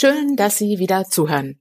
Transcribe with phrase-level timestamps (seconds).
[0.00, 1.58] Schön, dass Sie wieder zuhören.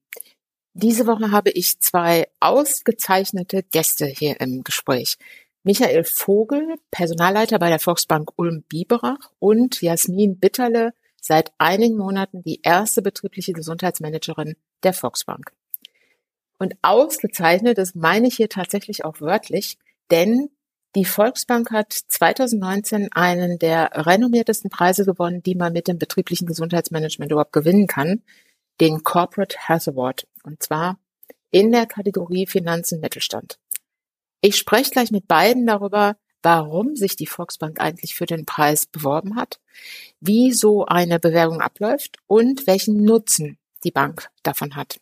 [0.76, 5.18] Diese Woche habe ich zwei ausgezeichnete Gäste hier im Gespräch.
[5.64, 13.02] Michael Vogel, Personalleiter bei der Volksbank Ulm-Biberach und Jasmin Bitterle, seit einigen Monaten die erste
[13.02, 15.52] betriebliche Gesundheitsmanagerin der Volksbank.
[16.60, 19.80] Und ausgezeichnet, das meine ich hier tatsächlich auch wörtlich,
[20.12, 20.52] denn
[20.98, 27.32] die Volksbank hat 2019 einen der renommiertesten Preise gewonnen, die man mit dem betrieblichen Gesundheitsmanagement
[27.32, 28.24] überhaupt gewinnen kann,
[28.82, 30.28] den Corporate Health Award.
[30.42, 30.98] Und zwar
[31.52, 33.60] in der Kategorie Finanzen Mittelstand.
[34.42, 39.36] Ich spreche gleich mit beiden darüber, warum sich die Volksbank eigentlich für den Preis beworben
[39.36, 39.60] hat,
[40.20, 45.00] wie so eine Bewerbung abläuft und welchen Nutzen die Bank davon hat.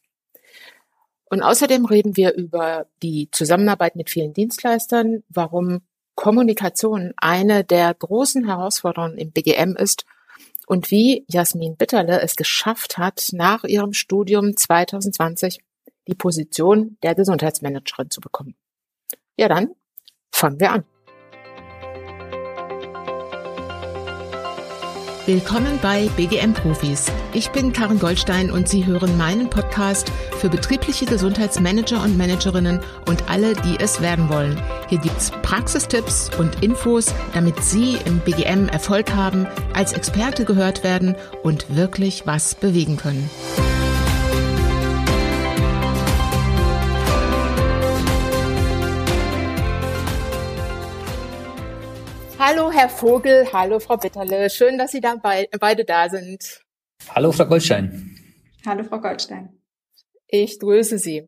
[1.30, 5.82] Und außerdem reden wir über die Zusammenarbeit mit vielen Dienstleistern, warum
[6.16, 10.06] Kommunikation eine der großen Herausforderungen im BGM ist
[10.66, 15.60] und wie Jasmin Bitterle es geschafft hat, nach ihrem Studium 2020
[16.08, 18.56] die Position der Gesundheitsmanagerin zu bekommen.
[19.38, 19.72] Ja, dann
[20.32, 20.86] fangen wir an.
[25.26, 27.12] Willkommen bei BGM Profis.
[27.34, 33.28] Ich bin Karin Goldstein und Sie hören meinen Podcast für betriebliche Gesundheitsmanager und Managerinnen und
[33.28, 34.62] alle, die es werden wollen.
[34.88, 41.16] Hier gibt's Praxistipps und Infos, damit Sie im BGM Erfolg haben, als Experte gehört werden
[41.42, 43.28] und wirklich was bewegen können.
[52.38, 53.48] Hallo, Herr Vogel.
[53.52, 54.52] Hallo, Frau Bitterle.
[54.52, 56.62] Schön, dass Sie da bei, beide da sind.
[57.10, 58.16] Hallo, Frau Goldstein.
[58.68, 59.50] Hallo, Frau Goldstein.
[60.28, 61.28] Ich grüße Sie.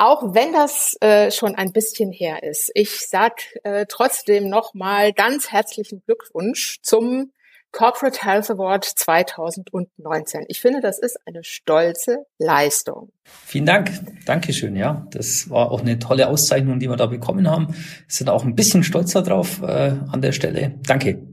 [0.00, 5.52] Auch wenn das äh, schon ein bisschen her ist, ich sag äh, trotzdem nochmal ganz
[5.52, 7.32] herzlichen Glückwunsch zum
[7.70, 10.46] Corporate Health Award 2019.
[10.48, 13.12] Ich finde, das ist eine stolze Leistung.
[13.24, 13.90] Vielen Dank.
[14.24, 14.74] Dankeschön.
[14.74, 17.66] Ja, das war auch eine tolle Auszeichnung, die wir da bekommen haben.
[17.68, 17.76] Wir
[18.08, 20.78] sind auch ein bisschen stolzer drauf äh, an der Stelle.
[20.86, 21.26] Danke.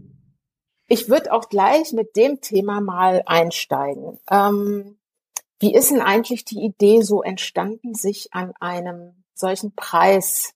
[0.90, 4.20] Ich würde auch gleich mit dem Thema mal einsteigen.
[4.30, 4.98] Ähm,
[5.60, 10.54] wie ist denn eigentlich die Idee so entstanden, sich an einem solchen Preis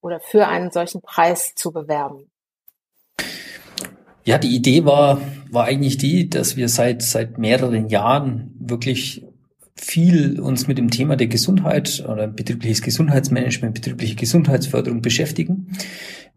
[0.00, 2.30] oder für einen solchen Preis zu bewerben?
[4.24, 5.20] Ja, die Idee war,
[5.50, 9.26] war eigentlich die, dass wir seit, seit mehreren Jahren wirklich
[9.76, 15.76] viel uns mit dem Thema der Gesundheit oder betriebliches Gesundheitsmanagement, betriebliche Gesundheitsförderung beschäftigen.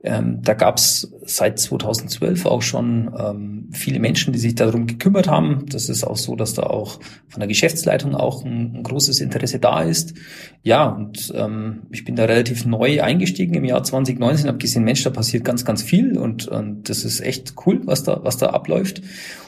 [0.03, 5.27] Ähm, da gab es seit 2012 auch schon ähm, viele Menschen, die sich darum gekümmert
[5.27, 5.65] haben.
[5.69, 9.57] Das ist auch so, dass da auch von der Geschäftsleitung auch ein, ein großes Interesse
[9.59, 10.13] da ist.
[10.61, 15.03] Ja, und ähm, ich bin da relativ neu eingestiegen im Jahr 2019, habe gesehen, Mensch,
[15.03, 18.51] da passiert ganz, ganz viel und, und das ist echt cool, was da, was da
[18.51, 19.01] abläuft.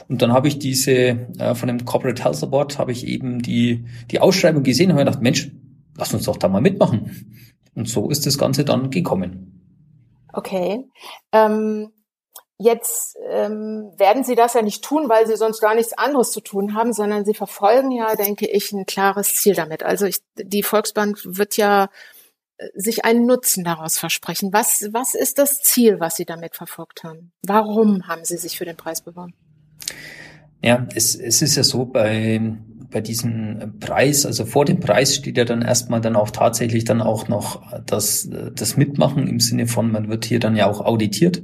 [0.08, 0.92] Und dann habe ich diese,
[1.38, 5.04] äh, von dem Corporate Health Award, habe ich eben die, die Ausschreibung gesehen und habe
[5.04, 5.52] gedacht, Mensch,
[5.96, 7.38] lass uns doch da mal mitmachen.
[7.76, 9.59] Und so ist das Ganze dann gekommen.
[10.32, 10.88] Okay.
[11.32, 11.92] Ähm,
[12.58, 16.40] jetzt ähm, werden Sie das ja nicht tun, weil Sie sonst gar nichts anderes zu
[16.40, 19.82] tun haben, sondern Sie verfolgen ja, denke ich, ein klares Ziel damit.
[19.82, 21.88] Also ich, die Volksbank wird ja
[22.58, 24.52] äh, sich einen Nutzen daraus versprechen.
[24.52, 27.32] Was, was ist das Ziel, was Sie damit verfolgt haben?
[27.42, 29.34] Warum haben Sie sich für den Preis beworben?
[30.62, 32.38] Ja, es, es ist ja so bei
[32.90, 37.00] bei diesem Preis, also vor dem Preis steht ja dann erstmal dann auch tatsächlich dann
[37.00, 41.38] auch noch das, das Mitmachen im Sinne von, man wird hier dann ja auch auditiert.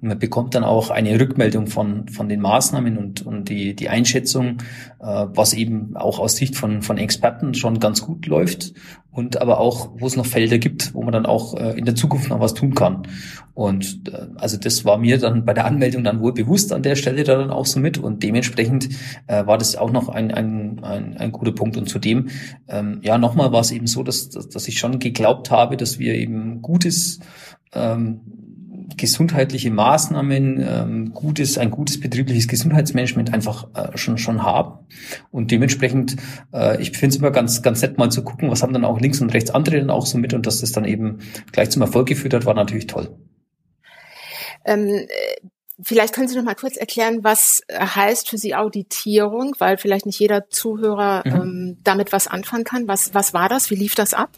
[0.00, 3.88] Und man bekommt dann auch eine Rückmeldung von, von den Maßnahmen und, und die, die
[3.88, 4.58] Einschätzung,
[4.97, 8.72] äh, was eben auch aus Sicht von, von Experten schon ganz gut läuft
[9.18, 11.96] und aber auch, wo es noch Felder gibt, wo man dann auch äh, in der
[11.96, 13.02] Zukunft noch was tun kann.
[13.52, 16.94] Und äh, also das war mir dann bei der Anmeldung dann wohl bewusst an der
[16.94, 18.90] Stelle da dann auch so mit und dementsprechend
[19.26, 21.76] äh, war das auch noch ein, ein, ein, ein guter Punkt.
[21.76, 22.28] Und zudem,
[22.68, 25.98] ähm, ja, nochmal war es eben so, dass, dass, dass ich schon geglaubt habe, dass
[25.98, 27.18] wir eben gutes
[27.72, 28.20] ähm,
[28.96, 34.86] gesundheitliche Maßnahmen, ähm, gutes, ein gutes betriebliches Gesundheitsmanagement einfach äh, schon, schon haben.
[35.30, 36.16] Und dementsprechend,
[36.52, 39.00] äh, ich finde es immer ganz, ganz nett mal zu gucken, was haben dann auch
[39.00, 41.18] links und rechts andere dann auch so mit und dass das dann eben
[41.52, 43.14] gleich zum Erfolg geführt hat, war natürlich toll.
[44.64, 45.06] Ähm,
[45.80, 50.18] Vielleicht können Sie noch mal kurz erklären, was heißt für Sie Auditierung, weil vielleicht nicht
[50.18, 51.32] jeder Zuhörer mhm.
[51.32, 52.88] ähm, damit was anfangen kann.
[52.88, 53.70] Was, was war das?
[53.70, 54.30] Wie lief das ab?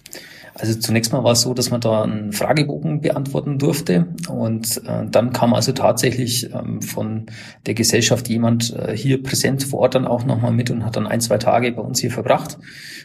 [0.54, 5.06] Also zunächst mal war es so, dass man da einen Fragebogen beantworten durfte und äh,
[5.08, 7.26] dann kam also tatsächlich ähm, von
[7.66, 11.06] der Gesellschaft jemand äh, hier präsent vor Ort dann auch nochmal mit und hat dann
[11.06, 12.58] ein, zwei Tage bei uns hier verbracht,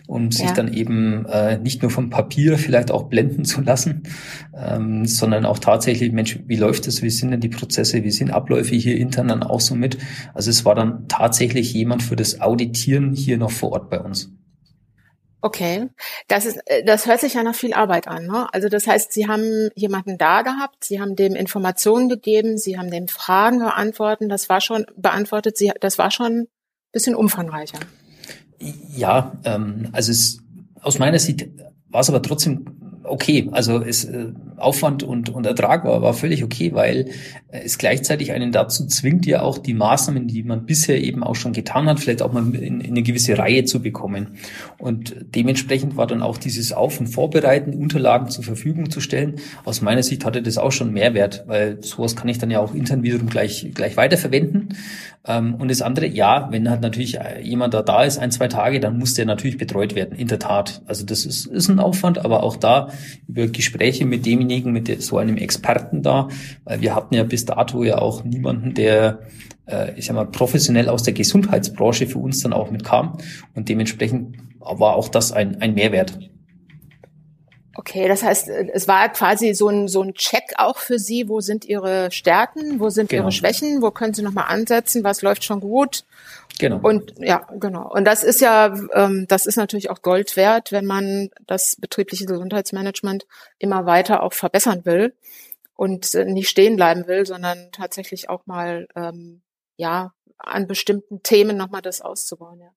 [0.08, 0.54] um sich ja.
[0.54, 4.04] dann eben äh, nicht nur vom Papier vielleicht auch blenden zu lassen,
[4.58, 8.25] ähm, sondern auch tatsächlich, Mensch, wie läuft das, wie sind denn die Prozesse, wie sind
[8.26, 9.98] sind Abläufe hier intern dann auch so mit.
[10.34, 14.32] Also es war dann tatsächlich jemand für das Auditieren hier noch vor Ort bei uns.
[15.42, 15.90] Okay,
[16.28, 18.26] das ist, äh, das hört sich ja nach viel Arbeit an.
[18.26, 18.52] Ne?
[18.52, 22.90] Also das heißt, Sie haben jemanden da gehabt, Sie haben dem Informationen gegeben, Sie haben
[22.90, 24.32] dem Fragen beantwortet.
[24.32, 25.56] Das war schon beantwortet.
[25.56, 26.48] Sie, das war schon ein
[26.92, 27.78] bisschen umfangreicher.
[28.60, 30.40] Ja, ähm, also es,
[30.82, 31.48] aus meiner Sicht
[31.90, 33.50] war es aber trotzdem okay.
[33.52, 37.10] Also es, äh, Aufwand und, und Ertrag war, war völlig okay, weil
[37.52, 41.36] äh, es gleichzeitig einen dazu zwingt, ja auch die Maßnahmen, die man bisher eben auch
[41.36, 44.38] schon getan hat, vielleicht auch mal in, in eine gewisse Reihe zu bekommen.
[44.78, 49.36] Und dementsprechend war dann auch dieses Auf- und Vorbereiten, Unterlagen zur Verfügung zu stellen.
[49.66, 52.74] Aus meiner Sicht hatte das auch schon Mehrwert, weil sowas kann ich dann ja auch
[52.74, 54.70] intern wiederum gleich, gleich weiterverwenden.
[55.28, 58.80] Ähm, und das andere, ja, wenn halt natürlich jemand da da ist, ein, zwei Tage,
[58.80, 60.82] dann muss der natürlich betreut werden, in der Tat.
[60.86, 62.90] Also das ist, ist ein Aufwand, aber auch da
[63.28, 66.30] über Gespräche mit demjenigen, mit so einem Experten da,
[66.64, 69.20] weil wir hatten ja bis dato ja auch niemanden, der
[69.68, 73.18] äh, ich sag mal, professionell aus der Gesundheitsbranche für uns dann auch mitkam.
[73.54, 76.18] Und dementsprechend war auch das ein, ein Mehrwert.
[77.78, 81.28] Okay, das heißt, es war quasi so ein, so ein Check auch für Sie.
[81.28, 82.80] Wo sind Ihre Stärken?
[82.80, 83.24] Wo sind genau.
[83.24, 83.82] Ihre Schwächen?
[83.82, 85.04] Wo können Sie nochmal ansetzen?
[85.04, 86.06] Was läuft schon gut?
[86.60, 86.80] Genau.
[86.82, 87.90] Und ja, genau.
[87.92, 92.26] Und das ist ja, ähm, das ist natürlich auch Gold wert, wenn man das betriebliche
[92.26, 93.26] Gesundheitsmanagement
[93.60, 95.14] immer weiter auch verbessern will
[95.76, 99.42] und nicht stehen bleiben will, sondern tatsächlich auch mal ähm,
[99.76, 102.60] ja an bestimmten Themen nochmal das auszubauen.
[102.60, 102.72] Ja.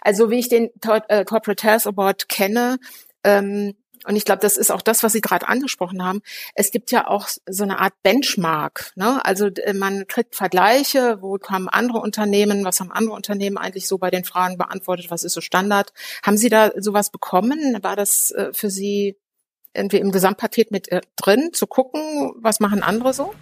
[0.00, 0.70] Also wie ich den
[1.08, 2.78] äh, Corporate Health Award kenne,
[3.24, 3.74] ähm,
[4.06, 6.20] und ich glaube, das ist auch das, was Sie gerade angesprochen haben.
[6.54, 8.92] Es gibt ja auch so eine Art Benchmark.
[8.96, 9.24] Ne?
[9.24, 14.10] Also man kriegt Vergleiche, wo haben andere Unternehmen, was haben andere Unternehmen eigentlich so bei
[14.10, 15.92] den Fragen beantwortet, was ist so Standard.
[16.22, 17.78] Haben Sie da sowas bekommen?
[17.82, 19.16] War das äh, für Sie
[19.72, 23.34] irgendwie im Gesamtpaket mit äh, drin, zu gucken, was machen andere so?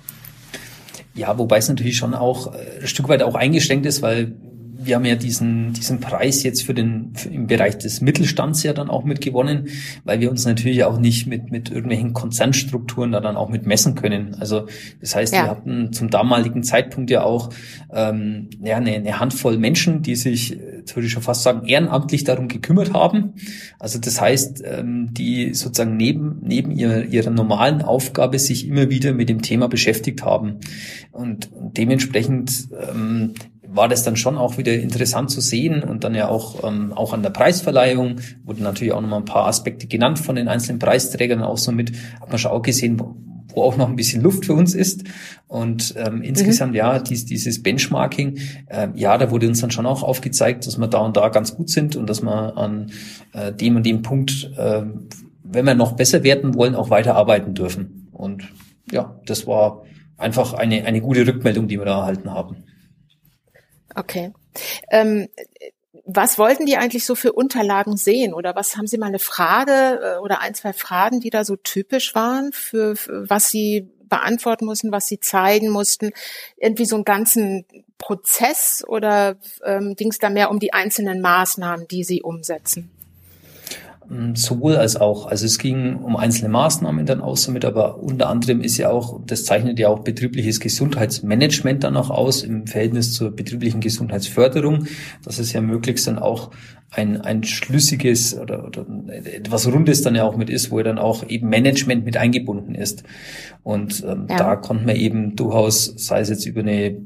[1.14, 4.34] Ja, wobei es natürlich schon auch äh, ein Stück weit auch eingeschränkt ist, weil
[4.84, 8.72] wir haben ja diesen, diesen Preis jetzt für den, für im Bereich des Mittelstands ja
[8.72, 9.68] dann auch mitgewonnen,
[10.04, 13.94] weil wir uns natürlich auch nicht mit, mit irgendwelchen Konzernstrukturen da dann auch mit messen
[13.94, 14.36] können.
[14.38, 14.66] Also,
[15.00, 15.44] das heißt, ja.
[15.44, 17.50] wir hatten zum damaligen Zeitpunkt ja auch,
[17.92, 22.24] ähm, ja, eine, eine Handvoll Menschen, die sich, äh, würde ich schon fast sagen, ehrenamtlich
[22.24, 23.34] darum gekümmert haben.
[23.78, 29.12] Also, das heißt, ähm, die sozusagen neben, neben ihrer, ihrer normalen Aufgabe sich immer wieder
[29.12, 30.58] mit dem Thema beschäftigt haben.
[31.10, 33.34] Und, und dementsprechend, ähm,
[33.74, 37.12] war das dann schon auch wieder interessant zu sehen und dann ja auch, ähm, auch
[37.12, 41.42] an der Preisverleihung wurden natürlich auch nochmal ein paar Aspekte genannt von den einzelnen Preisträgern
[41.42, 43.16] auch so mit, hat man schon auch gesehen, wo,
[43.60, 45.04] auch noch ein bisschen Luft für uns ist.
[45.46, 46.22] Und ähm, mhm.
[46.22, 48.38] insgesamt, ja, dies, dieses Benchmarking,
[48.68, 51.54] äh, ja, da wurde uns dann schon auch aufgezeigt, dass wir da und da ganz
[51.54, 52.90] gut sind und dass wir an
[53.32, 54.82] äh, dem und dem Punkt, äh,
[55.44, 58.08] wenn wir noch besser werden wollen, auch weiter arbeiten dürfen.
[58.12, 58.44] Und
[58.90, 59.82] ja, das war
[60.16, 62.64] einfach eine, eine gute Rückmeldung, die wir da erhalten haben.
[63.94, 64.32] Okay.
[64.90, 65.28] Ähm,
[66.04, 68.34] was wollten die eigentlich so für Unterlagen sehen?
[68.34, 71.56] Oder was haben Sie mal eine Frage äh, oder ein, zwei Fragen, die da so
[71.56, 76.10] typisch waren, für, für was Sie beantworten mussten, was Sie zeigen mussten?
[76.56, 77.64] Irgendwie so einen ganzen
[77.98, 82.90] Prozess oder ähm, ging es da mehr um die einzelnen Maßnahmen, die Sie umsetzen?
[84.34, 85.26] Sowohl als auch.
[85.26, 89.20] Also es ging um einzelne Maßnahmen dann aus damit, aber unter anderem ist ja auch,
[89.26, 94.86] das zeichnet ja auch betriebliches Gesundheitsmanagement dann auch aus im Verhältnis zur betrieblichen Gesundheitsförderung,
[95.24, 96.50] dass es ja möglichst dann auch
[96.90, 100.98] ein, ein schlüssiges oder, oder etwas Rundes dann ja auch mit ist, wo ja dann
[100.98, 103.04] auch eben Management mit eingebunden ist.
[103.62, 104.36] Und ähm, ja.
[104.36, 106.96] da konnte man eben durchaus, sei es jetzt über eine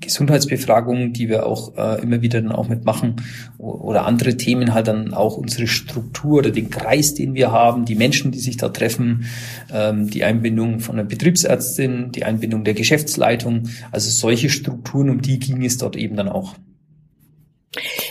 [0.00, 3.16] Gesundheitsbefragungen, die wir auch äh, immer wieder dann auch mitmachen
[3.58, 7.96] oder andere Themen halt dann auch unsere Struktur oder den Kreis, den wir haben, die
[7.96, 9.26] Menschen, die sich da treffen,
[9.72, 15.38] ähm, die Einbindung von der Betriebsärztin, die Einbindung der Geschäftsleitung, also solche Strukturen, um die
[15.38, 16.54] ging es dort eben dann auch.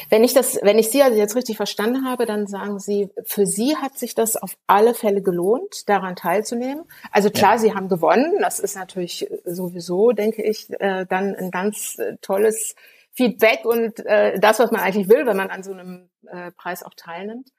[0.10, 3.46] Wenn ich das, wenn ich Sie also jetzt richtig verstanden habe, dann sagen Sie, für
[3.46, 6.86] Sie hat sich das auf alle Fälle gelohnt, daran teilzunehmen.
[7.12, 7.58] Also klar, ja.
[7.58, 8.38] Sie haben gewonnen.
[8.40, 12.76] Das ist natürlich sowieso, denke ich, äh, dann ein ganz äh, tolles
[13.12, 16.10] Feedback und äh, das, was man eigentlich will, wenn man an so einem
[16.58, 17.50] Preis auch teilnimmt.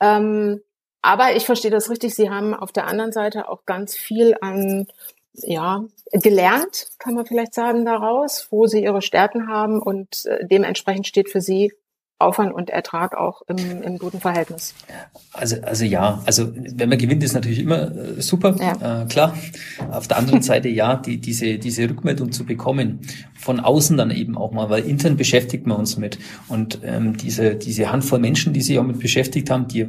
[0.00, 0.60] Ähm,
[1.02, 2.14] aber ich verstehe das richtig.
[2.14, 4.86] Sie haben auf der anderen Seite auch ganz viel an
[5.42, 11.06] ja, gelernt, kann man vielleicht sagen, daraus, wo sie ihre Stärken haben und äh, dementsprechend
[11.06, 11.72] steht für sie
[12.18, 14.74] Aufwand und Ertrag auch im, im guten Verhältnis.
[15.32, 19.02] Also, also ja, also wenn man gewinnt, ist natürlich immer äh, super, ja.
[19.02, 19.36] äh, klar.
[19.90, 23.00] Auf der anderen Seite ja, die, diese, diese Rückmeldung zu bekommen,
[23.34, 26.18] von außen dann eben auch mal, weil intern beschäftigt man uns mit.
[26.48, 29.86] Und ähm, diese, diese Handvoll Menschen, die sich auch mit beschäftigt haben, die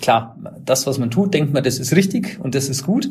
[0.00, 3.08] klar, das, was man tut, denkt man, das ist richtig und das ist gut.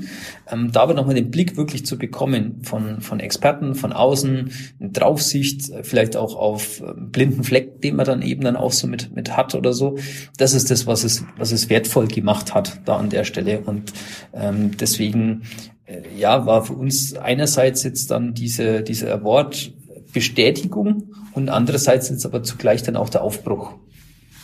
[0.49, 4.89] Ähm, da aber nochmal den Blick wirklich zu bekommen von, von Experten, von außen, eine
[4.89, 9.15] Draufsicht, vielleicht auch auf ähm, blinden Fleck, den man dann eben dann auch so mit,
[9.15, 9.97] mit hat oder so.
[10.37, 13.59] Das ist das, was es, was es wertvoll gemacht hat da an der Stelle.
[13.59, 13.91] Und
[14.33, 15.43] ähm, deswegen,
[15.85, 19.73] äh, ja, war für uns einerseits jetzt dann diese, diese Award
[20.13, 23.73] Bestätigung und andererseits jetzt aber zugleich dann auch der Aufbruch.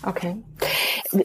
[0.05, 0.38] Okay.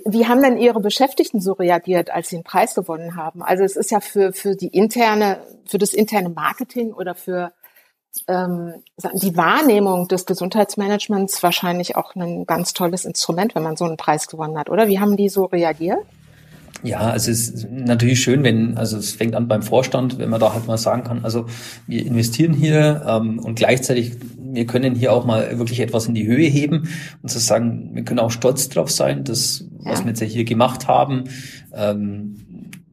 [0.07, 3.43] Wie haben denn Ihre Beschäftigten so reagiert, als Sie den Preis gewonnen haben?
[3.43, 7.53] Also es ist ja für, für die interne, für das interne Marketing oder für
[8.27, 8.83] ähm,
[9.15, 14.27] die Wahrnehmung des Gesundheitsmanagements wahrscheinlich auch ein ganz tolles Instrument, wenn man so einen Preis
[14.27, 14.89] gewonnen hat, oder?
[14.89, 16.01] Wie haben die so reagiert?
[16.83, 20.41] Ja, also es ist natürlich schön, wenn, also es fängt an beim Vorstand, wenn man
[20.41, 21.47] da halt mal sagen kann, also
[21.87, 24.13] wir investieren hier ähm, und gleichzeitig
[24.53, 26.89] wir können hier auch mal wirklich etwas in die Höhe heben
[27.23, 29.93] und zu sagen, wir können auch stolz drauf sein, dass ja.
[29.93, 31.25] was wir jetzt hier gemacht haben.
[31.73, 32.37] Ähm,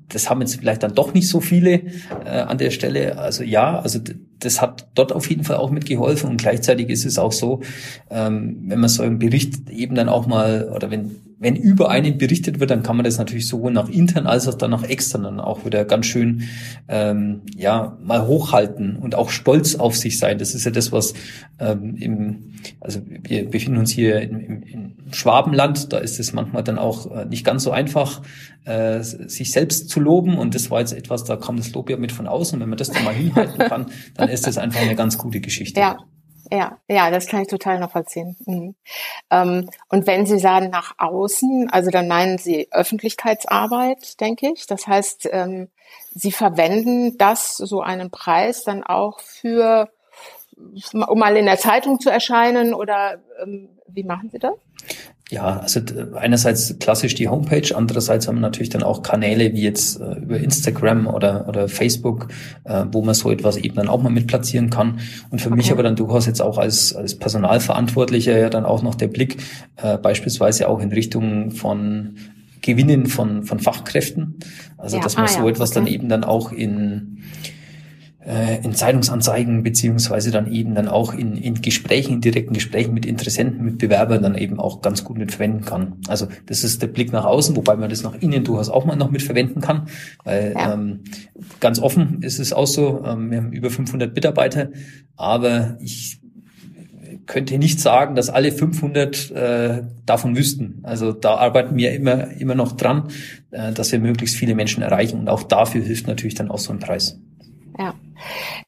[0.09, 1.81] das haben jetzt vielleicht dann doch nicht so viele
[2.25, 3.17] äh, an der Stelle.
[3.17, 3.99] Also ja, also
[4.39, 7.61] das hat dort auf jeden Fall auch mitgeholfen und gleichzeitig ist es auch so,
[8.09, 12.17] ähm, wenn man so einen Bericht eben dann auch mal oder wenn wenn über einen
[12.17, 15.23] berichtet wird, dann kann man das natürlich sowohl nach intern als auch dann nach extern
[15.23, 16.43] dann auch wieder ganz schön
[16.87, 20.39] ähm, ja mal hochhalten und auch stolz auf sich sein.
[20.39, 21.13] Das ist ja das, was
[21.59, 26.63] ähm, im also wir befinden uns hier im, im, im Schwabenland, da ist es manchmal
[26.63, 28.21] dann auch äh, nicht ganz so einfach,
[28.65, 31.97] äh, sich selbst zu loben und das war jetzt etwas, da kam das Lob ja
[31.97, 32.59] mit von außen.
[32.59, 35.79] Wenn man das dann mal hinhalten kann, dann ist das einfach eine ganz gute Geschichte.
[35.79, 35.97] Ja.
[36.49, 38.37] Ja, ja, das kann ich total nachvollziehen.
[38.45, 38.75] Mhm.
[39.29, 44.65] Ähm, und wenn Sie sagen nach außen, also dann meinen Sie Öffentlichkeitsarbeit, denke ich.
[44.65, 45.69] Das heißt, ähm,
[46.13, 49.89] Sie verwenden das, so einen Preis, dann auch für,
[50.91, 54.53] um mal in der Zeitung zu erscheinen oder ähm, wie machen Sie das?
[55.29, 55.81] Ja, also
[56.15, 60.37] einerseits klassisch die Homepage, andererseits haben wir natürlich dann auch Kanäle wie jetzt äh, über
[60.37, 62.29] Instagram oder, oder Facebook,
[62.63, 65.01] äh, wo man so etwas eben dann auch mal mit platzieren kann.
[65.29, 65.57] Und für okay.
[65.57, 69.37] mich aber dann durchaus jetzt auch als, als Personalverantwortlicher ja dann auch noch der Blick
[69.75, 72.15] äh, beispielsweise auch in Richtung von
[72.61, 74.35] Gewinnen von, von Fachkräften.
[74.77, 75.79] Also ja, dass man ah, so ja, etwas okay.
[75.79, 77.23] dann eben dann auch in
[78.27, 83.05] äh, in Zeitungsanzeigen beziehungsweise dann eben dann auch in, in Gesprächen, in direkten Gesprächen mit
[83.05, 85.93] Interessenten, mit Bewerbern dann eben auch ganz gut mit verwenden kann.
[86.07, 88.97] Also das ist der Blick nach außen, wobei man das nach innen durchaus auch mal
[88.97, 89.87] noch mit verwenden kann,
[90.25, 90.73] weil ja.
[90.73, 91.05] ähm,
[91.61, 94.71] ganz offen ist es auch so, ähm, wir haben über 500 Mitarbeiter,
[95.15, 96.19] aber ich
[97.27, 100.79] könnte nicht sagen, dass alle 500 äh, davon wüssten.
[100.83, 103.09] Also da arbeiten wir immer immer noch dran,
[103.51, 106.73] äh, dass wir möglichst viele Menschen erreichen und auch dafür hilft natürlich dann auch so
[106.73, 107.19] ein Preis.
[107.79, 107.93] Ja.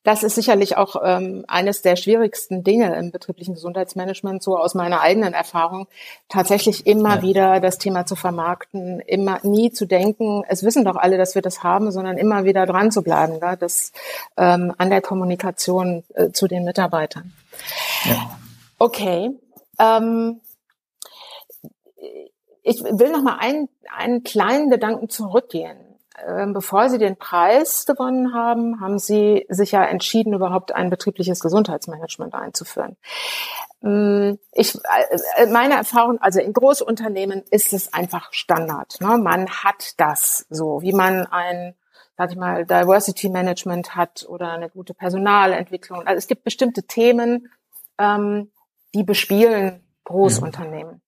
[0.03, 5.01] Das ist sicherlich auch ähm, eines der schwierigsten Dinge im betrieblichen Gesundheitsmanagement, so aus meiner
[5.01, 5.88] eigenen Erfahrung,
[6.27, 7.22] tatsächlich immer ja.
[7.22, 11.41] wieder das Thema zu vermarkten, immer nie zu denken, es wissen doch alle, dass wir
[11.41, 13.91] das haben, sondern immer wieder dran zu bleiben, ja, das
[14.38, 17.34] ähm, an der Kommunikation äh, zu den Mitarbeitern.
[18.06, 18.38] Ja.
[18.77, 19.32] Okay.
[19.79, 20.41] Ähm,
[22.63, 25.88] ich will noch mal einen, einen kleinen Gedanken zurückgehen.
[26.27, 31.39] Ähm, bevor Sie den Preis gewonnen haben, haben Sie sich ja entschieden, überhaupt ein betriebliches
[31.39, 32.97] Gesundheitsmanagement einzuführen.
[33.81, 34.75] Mm, ich,
[35.38, 38.99] äh, meine Erfahrung, also in Großunternehmen ist es einfach Standard.
[38.99, 39.17] Ne?
[39.17, 41.75] Man hat das so, wie man ein,
[42.17, 46.05] sag ich mal, Diversity Management hat oder eine gute Personalentwicklung.
[46.05, 47.49] Also es gibt bestimmte Themen,
[47.97, 48.51] ähm,
[48.93, 50.95] die bespielen Großunternehmen.
[50.95, 51.01] Mhm.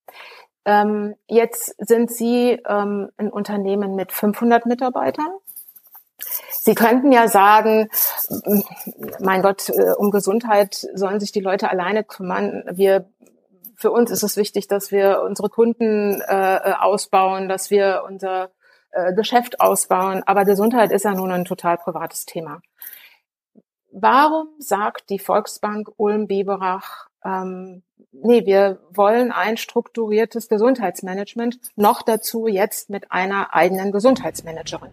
[0.65, 5.31] Ähm, jetzt sind Sie ähm, ein Unternehmen mit 500 Mitarbeitern.
[6.51, 7.89] Sie könnten ja sagen,
[9.19, 12.63] mein Gott, äh, um Gesundheit sollen sich die Leute alleine kümmern.
[12.71, 13.09] Wir,
[13.75, 18.51] für uns ist es wichtig, dass wir unsere Kunden äh, äh ausbauen, dass wir unser
[18.91, 20.21] äh, Geschäft ausbauen.
[20.25, 22.61] Aber Gesundheit ist ja nun ein total privates Thema.
[23.91, 32.89] Warum sagt die Volksbank Ulm-Biberach, ähm, nee, wir wollen ein strukturiertes Gesundheitsmanagement, noch dazu jetzt
[32.89, 34.91] mit einer eigenen Gesundheitsmanagerin.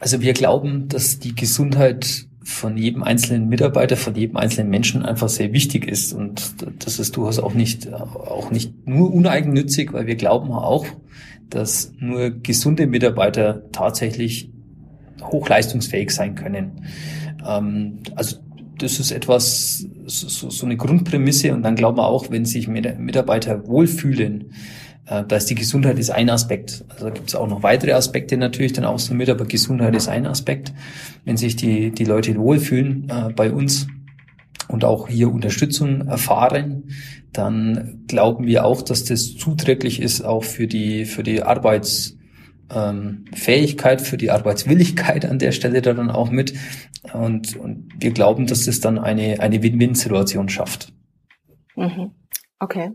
[0.00, 5.28] Also wir glauben, dass die Gesundheit von jedem einzelnen Mitarbeiter, von jedem einzelnen Menschen einfach
[5.28, 6.12] sehr wichtig ist.
[6.12, 10.86] Und das ist durchaus auch nicht, auch nicht nur uneigennützig, weil wir glauben auch,
[11.50, 14.50] dass nur gesunde Mitarbeiter tatsächlich
[15.22, 16.86] hochleistungsfähig sein können.
[17.46, 18.36] Ähm, also
[18.78, 23.66] das ist etwas, so, so eine Grundprämisse und dann glauben wir auch, wenn sich Mitarbeiter
[23.66, 24.52] wohlfühlen,
[25.06, 26.84] äh, da ist die Gesundheit ist ein Aspekt.
[26.88, 30.08] Also da gibt es auch noch weitere Aspekte natürlich dann außen mit, aber Gesundheit ist
[30.08, 30.72] ein Aspekt.
[31.24, 33.86] Wenn sich die, die Leute wohlfühlen äh, bei uns,
[34.68, 36.84] und auch hier Unterstützung erfahren,
[37.32, 41.42] dann glauben wir auch, dass das zuträglich ist auch für die, für die
[42.68, 46.54] Arbeitsfähigkeit, für die Arbeitswilligkeit an der Stelle da dann auch mit.
[47.12, 50.92] Und, und wir glauben, dass das dann eine, eine Win-Win-Situation schafft.
[51.76, 52.12] Mhm.
[52.58, 52.92] Okay.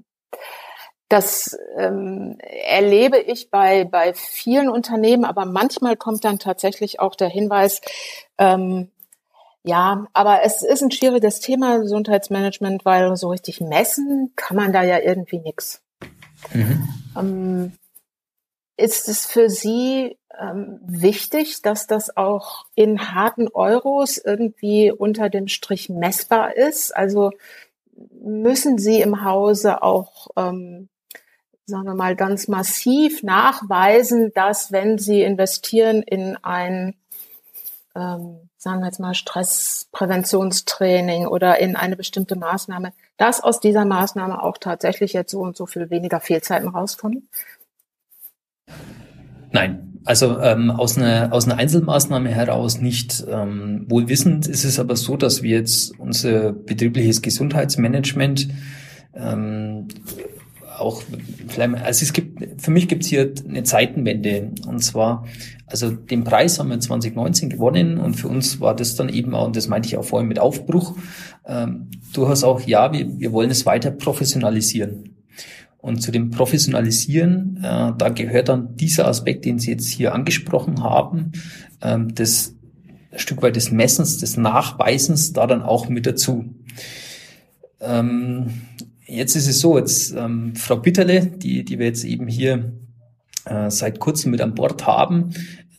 [1.10, 7.30] Das ähm, erlebe ich bei, bei vielen Unternehmen, aber manchmal kommt dann tatsächlich auch der
[7.30, 7.82] Hinweis,
[8.38, 8.89] ähm,
[9.63, 14.84] ja, aber es ist ein schwieriges Thema, Gesundheitsmanagement, weil so richtig messen kann man da
[14.84, 15.82] ja irgendwie nichts.
[16.51, 16.89] Mhm.
[17.18, 17.74] Ähm,
[18.77, 25.48] ist es für Sie ähm, wichtig, dass das auch in harten Euros irgendwie unter dem
[25.48, 26.96] Strich messbar ist?
[26.96, 27.32] Also
[28.22, 30.89] müssen Sie im Hause auch, ähm,
[31.65, 36.96] sagen wir mal, ganz massiv nachweisen, dass wenn Sie investieren in ein
[37.96, 44.42] ähm, sagen wir jetzt mal Stresspräventionstraining oder in eine bestimmte Maßnahme, dass aus dieser Maßnahme
[44.42, 47.30] auch tatsächlich jetzt so und so viel weniger Fehlzeiten rauskommen?
[49.51, 53.24] Nein, also ähm, aus, einer, aus einer Einzelmaßnahme heraus nicht.
[53.29, 58.50] Ähm, wohlwissend ist es aber so, dass wir jetzt unser betriebliches Gesundheitsmanagement
[59.13, 59.88] ähm,
[60.77, 61.03] auch
[61.84, 64.51] also es gibt, für mich gibt es hier eine Zeitenwende.
[64.67, 65.25] Und zwar,
[65.67, 69.46] also den Preis haben wir 2019 gewonnen und für uns war das dann eben auch,
[69.46, 70.98] und das meinte ich auch vorhin mit Aufbruch,
[71.46, 75.12] ähm, durchaus auch, ja, wir, wir wollen es weiter professionalisieren.
[75.84, 80.82] Und zu dem Professionalisieren, äh, da gehört dann dieser Aspekt, den Sie jetzt hier angesprochen
[80.82, 81.34] haben,
[81.82, 86.46] ähm, ein Stück weit des Messens, des Nachweisens da dann auch mit dazu.
[87.82, 88.48] Ähm,
[89.06, 92.74] Jetzt ist es so, jetzt ähm, Frau Bitterle, die, die wir jetzt eben hier
[93.46, 95.32] äh, seit kurzem mit an Bord haben,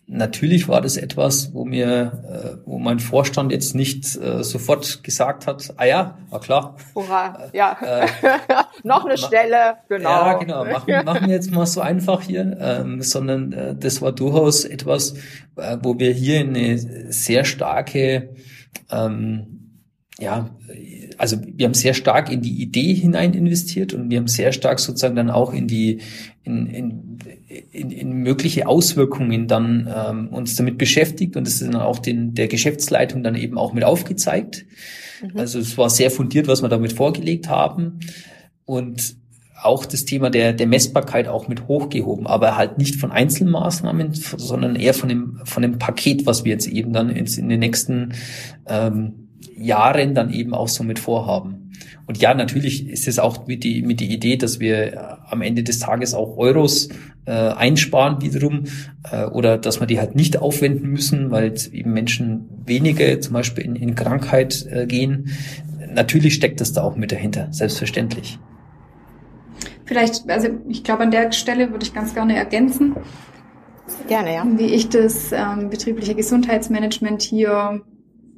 [0.06, 5.46] Natürlich war das etwas, wo mir, äh, wo mein Vorstand jetzt nicht äh, sofort gesagt
[5.46, 6.76] hat, ah ja, war klar.
[6.94, 7.76] Hurra, ja.
[7.80, 8.06] Äh,
[8.82, 10.10] Noch eine Stelle, genau.
[10.10, 10.64] Ja, genau.
[10.66, 15.14] Machen, machen jetzt mal so einfach hier, ähm, sondern äh, das war durchaus etwas,
[15.56, 16.76] äh, wo wir hier eine
[17.10, 18.34] sehr starke
[18.90, 19.54] ähm,
[20.20, 20.50] ja,
[21.18, 24.78] also wir haben sehr stark in die Idee hinein investiert und wir haben sehr stark
[24.78, 26.00] sozusagen dann auch in die
[26.44, 27.03] in, in,
[27.72, 32.48] in, in mögliche Auswirkungen dann ähm, uns damit beschäftigt und ist dann auch den der
[32.48, 34.64] Geschäftsleitung dann eben auch mit aufgezeigt.
[35.22, 35.38] Mhm.
[35.38, 38.00] Also es war sehr fundiert, was wir damit vorgelegt haben
[38.64, 39.16] und
[39.62, 44.76] auch das Thema der, der Messbarkeit auch mit hochgehoben, aber halt nicht von Einzelmaßnahmen, sondern
[44.76, 48.12] eher von dem, von dem Paket, was wir jetzt eben dann in, in den nächsten
[48.66, 49.23] ähm,
[49.56, 51.72] Jahren dann eben auch so mit vorhaben.
[52.06, 54.96] Und ja, natürlich ist es auch mit die, mit die Idee, dass wir äh,
[55.30, 56.88] am Ende des Tages auch Euros
[57.26, 58.64] äh, einsparen wiederum
[59.10, 63.64] äh, oder dass wir die halt nicht aufwenden müssen, weil eben Menschen weniger zum Beispiel
[63.64, 65.30] in, in Krankheit äh, gehen.
[65.94, 68.38] Natürlich steckt das da auch mit dahinter, selbstverständlich.
[69.86, 72.94] Vielleicht, also ich glaube, an der Stelle würde ich ganz gerne ergänzen.
[74.08, 74.46] Gerne, ja.
[74.56, 77.82] Wie ich das ähm, betriebliche Gesundheitsmanagement hier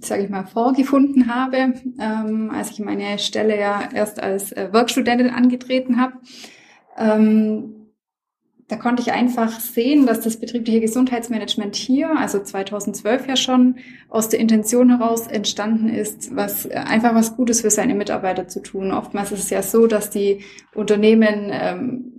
[0.00, 5.30] sage ich mal, vorgefunden habe, ähm, als ich meine Stelle ja erst als äh, Werkstudentin
[5.30, 6.14] angetreten habe.
[6.96, 7.76] Ähm,
[8.68, 13.76] da konnte ich einfach sehen, dass das betriebliche Gesundheitsmanagement hier, also 2012 ja schon,
[14.08, 18.90] aus der Intention heraus entstanden ist, was einfach was Gutes für seine Mitarbeiter zu tun.
[18.90, 20.40] Oftmals ist es ja so, dass die
[20.74, 22.15] Unternehmen ähm,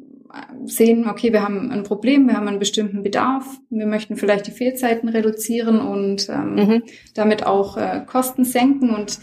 [0.65, 4.51] sehen, okay, wir haben ein Problem, wir haben einen bestimmten Bedarf, wir möchten vielleicht die
[4.51, 6.83] Fehlzeiten reduzieren und ähm, mhm.
[7.13, 9.19] damit auch äh, Kosten senken und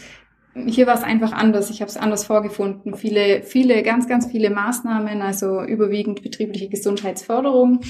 [0.55, 1.69] hier war es einfach anders.
[1.69, 2.95] Ich habe es anders vorgefunden.
[2.95, 7.81] Viele, viele, ganz, ganz viele Maßnahmen, also überwiegend betriebliche Gesundheitsförderung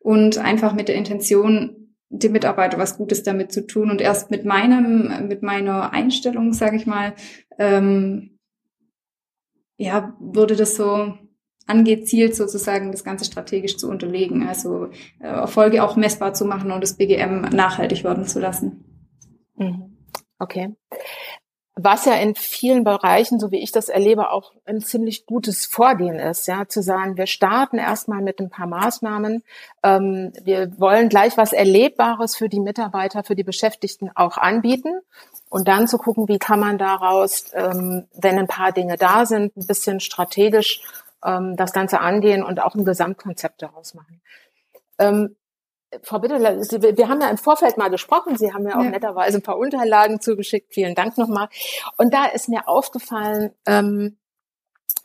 [0.00, 3.90] und einfach mit der Intention, dem Mitarbeiter was Gutes damit zu tun.
[3.90, 7.12] Und erst mit meinem, mit meiner Einstellung, sage ich mal,
[7.58, 8.38] ähm,
[9.76, 11.18] ja, wurde das so
[11.66, 14.86] angezielt sozusagen das Ganze strategisch zu unterlegen, also
[15.20, 18.84] äh, Erfolge auch messbar zu machen und das BGM nachhaltig werden zu lassen.
[19.56, 19.96] Mhm.
[20.38, 20.74] Okay.
[21.76, 26.20] Was ja in vielen Bereichen, so wie ich das erlebe, auch ein ziemlich gutes Vorgehen
[26.20, 29.42] ist, ja, zu sagen, wir starten erstmal mit ein paar Maßnahmen.
[29.82, 35.00] Ähm, wir wollen gleich was Erlebbares für die Mitarbeiter, für die Beschäftigten auch anbieten
[35.50, 39.56] und dann zu gucken, wie kann man daraus, ähm, wenn ein paar Dinge da sind,
[39.56, 40.80] ein bisschen strategisch
[41.24, 44.20] ähm, das Ganze angehen und auch ein Gesamtkonzept daraus machen.
[44.98, 45.36] Ähm,
[46.02, 48.36] Frau Bitterler, wir haben ja im Vorfeld mal gesprochen.
[48.36, 48.90] Sie haben mir auch ja.
[48.90, 50.74] netterweise ein paar Unterlagen zugeschickt.
[50.74, 51.48] Vielen Dank nochmal.
[51.96, 54.18] Und da ist mir aufgefallen, ähm,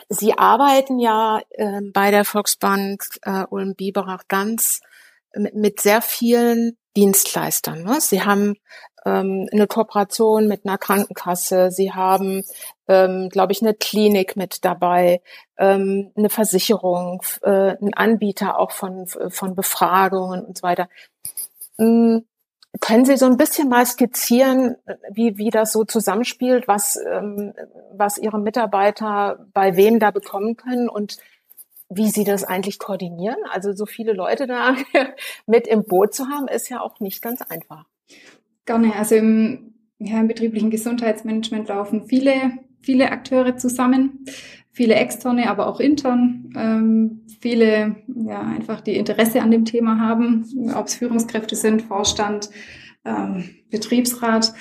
[0.07, 4.81] Sie arbeiten ja ähm, bei der Volksbank äh, Ulm-Biberach ganz
[5.35, 7.83] mit, mit sehr vielen Dienstleistern.
[7.83, 8.01] Ne?
[8.01, 8.55] Sie haben
[9.05, 12.43] ähm, eine Kooperation mit einer Krankenkasse, sie haben,
[12.87, 15.21] ähm, glaube ich, eine Klinik mit dabei,
[15.57, 20.89] ähm, eine Versicherung, äh, ein Anbieter auch von, von Befragungen und so weiter.
[21.77, 22.25] Ähm,
[22.81, 24.75] können Sie so ein bisschen mal skizzieren,
[25.11, 27.53] wie, wie das so zusammenspielt, was, ähm,
[27.93, 31.17] was Ihre Mitarbeiter bei wem da bekommen können und
[31.89, 33.37] wie Sie das eigentlich koordinieren?
[33.51, 34.75] Also so viele Leute da
[35.47, 37.85] mit im Boot zu haben, ist ja auch nicht ganz einfach.
[38.65, 38.95] Gerne.
[38.95, 44.25] Also im, ja, im betrieblichen Gesundheitsmanagement laufen viele, viele Akteure zusammen,
[44.71, 46.53] viele externe, aber auch intern.
[46.55, 52.49] Ähm, viele, ja, einfach die Interesse an dem Thema haben, ob es Führungskräfte sind, Vorstand,
[53.03, 54.53] ähm, Betriebsrat.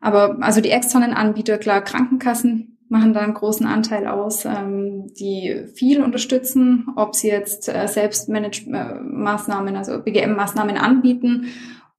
[0.00, 5.64] Aber also die externen Anbieter, klar, Krankenkassen machen da einen großen Anteil aus, ähm, die
[5.74, 11.46] viel unterstützen, ob sie jetzt äh, Selbstmanagement-Maßnahmen, also BGM-Maßnahmen anbieten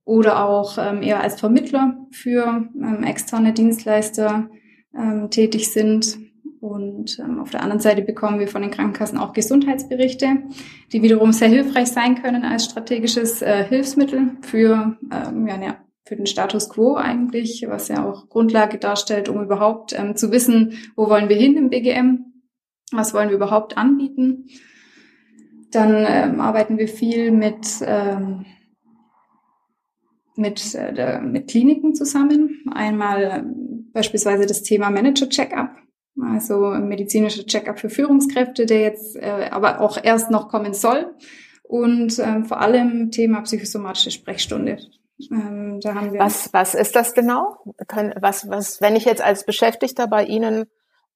[0.04, 4.50] oder auch ähm, eher als Vermittler für ähm, externe Dienstleister
[4.94, 6.20] ähm, tätig sind.
[6.60, 10.44] Und ähm, auf der anderen Seite bekommen wir von den Krankenkassen auch Gesundheitsberichte,
[10.92, 16.16] die wiederum sehr hilfreich sein können als strategisches äh, Hilfsmittel für, ähm, ja, ja, für
[16.16, 21.10] den Status quo eigentlich, was ja auch Grundlage darstellt, um überhaupt ähm, zu wissen, wo
[21.10, 22.26] wollen wir hin im BGM,
[22.92, 24.48] was wollen wir überhaupt anbieten.
[25.72, 28.46] Dann ähm, arbeiten wir viel mit ähm,
[30.36, 32.64] mit, äh, mit Kliniken zusammen.
[32.74, 33.44] Einmal äh,
[33.94, 35.76] beispielsweise das Thema Manager-Check-up,
[36.20, 41.14] also medizinischer Check-up für Führungskräfte, der jetzt äh, aber auch erst noch kommen soll.
[41.64, 44.78] Und ähm, vor allem Thema psychosomatische Sprechstunde.
[45.30, 47.58] Ähm, da haben wir was, was ist das genau?
[48.20, 50.66] Was, was, wenn ich jetzt als Beschäftigter bei Ihnen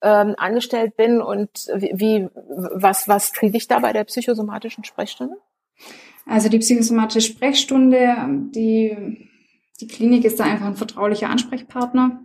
[0.02, 2.28] ähm, angestellt bin und wie,
[2.74, 5.38] was, was kriege ich da bei der psychosomatischen Sprechstunde?
[6.26, 8.16] Also die psychosomatische Sprechstunde,
[8.54, 9.30] die,
[9.80, 12.20] die Klinik ist da einfach ein vertraulicher Ansprechpartner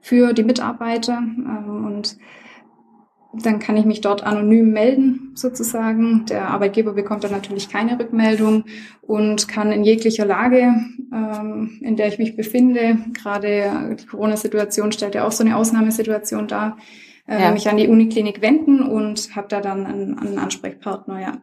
[0.00, 2.18] für die Mitarbeiter ähm, und
[3.42, 6.26] dann kann ich mich dort anonym melden, sozusagen.
[6.26, 8.64] Der Arbeitgeber bekommt dann natürlich keine Rückmeldung
[9.02, 10.74] und kann in jeglicher Lage,
[11.12, 16.48] ähm, in der ich mich befinde, gerade die Corona-Situation stellt ja auch so eine Ausnahmesituation
[16.48, 16.78] dar,
[17.26, 17.50] äh, ja.
[17.50, 21.42] mich an die Uniklinik wenden und habe da dann einen, einen Ansprechpartner, ja.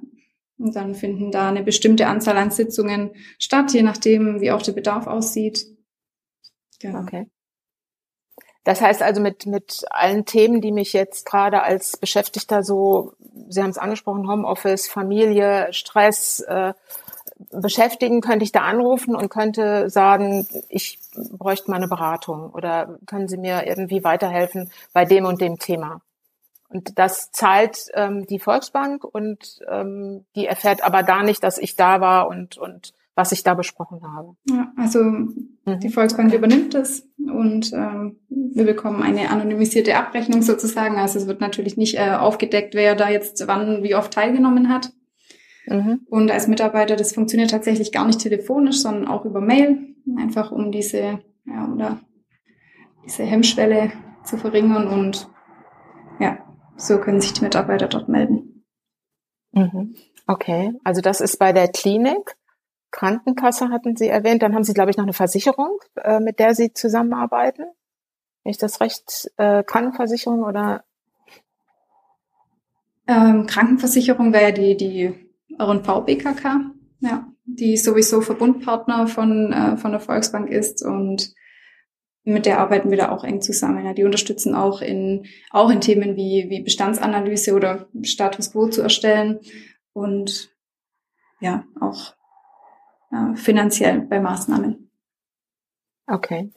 [0.57, 4.71] Und dann finden da eine bestimmte Anzahl an Sitzungen statt, je nachdem, wie auch der
[4.71, 5.65] Bedarf aussieht.
[6.79, 7.01] Genau.
[7.01, 7.27] Okay.
[8.63, 13.13] Das heißt also mit, mit allen Themen, die mich jetzt gerade als Beschäftigter so,
[13.49, 16.73] Sie haben es angesprochen, Homeoffice, Familie, Stress äh,
[17.51, 23.27] beschäftigen, könnte ich da anrufen und könnte sagen, ich bräuchte mal eine Beratung oder können
[23.27, 26.01] Sie mir irgendwie weiterhelfen bei dem und dem Thema.
[26.69, 31.75] Und das zahlt ähm, die Volksbank und ähm, die erfährt aber da nicht, dass ich
[31.75, 34.35] da war und, und was ich da besprochen habe.
[34.49, 35.79] Ja, also mhm.
[35.81, 40.97] die Volksbank übernimmt das und ähm, wir bekommen eine anonymisierte Abrechnung sozusagen.
[40.97, 44.91] Also es wird natürlich nicht äh, aufgedeckt, wer da jetzt wann wie oft teilgenommen hat.
[45.67, 46.01] Mhm.
[46.09, 50.71] Und als Mitarbeiter, das funktioniert tatsächlich gar nicht telefonisch, sondern auch über Mail, einfach um
[50.71, 51.99] diese, ja, oder
[53.05, 53.91] diese Hemmschwelle
[54.23, 55.29] zu verringern und
[56.19, 56.39] ja,
[56.75, 58.65] so können sich die Mitarbeiter dort melden.
[59.51, 59.95] Mhm.
[60.27, 62.35] Okay, also das ist bei der Klinik.
[62.93, 64.43] Krankenkasse hatten Sie erwähnt.
[64.43, 67.65] Dann haben Sie, glaube ich, noch eine Versicherung, äh, mit der Sie zusammenarbeiten.
[68.43, 70.85] Wenn das recht, äh, Krankenversicherung oder?
[73.07, 75.13] Ähm, Krankenversicherung wäre die, die
[75.57, 81.33] R&V BKK, ja, die sowieso Verbundpartner von, äh, von der Volksbank ist und
[82.23, 83.85] mit der arbeiten wir da auch eng zusammen.
[83.85, 88.81] Ja, die unterstützen auch in, auch in Themen wie, wie Bestandsanalyse oder Status Quo zu
[88.81, 89.39] erstellen
[89.93, 90.51] und
[91.41, 92.13] ja, auch
[93.13, 94.89] äh, finanziell bei Maßnahmen.
[96.07, 96.51] Okay.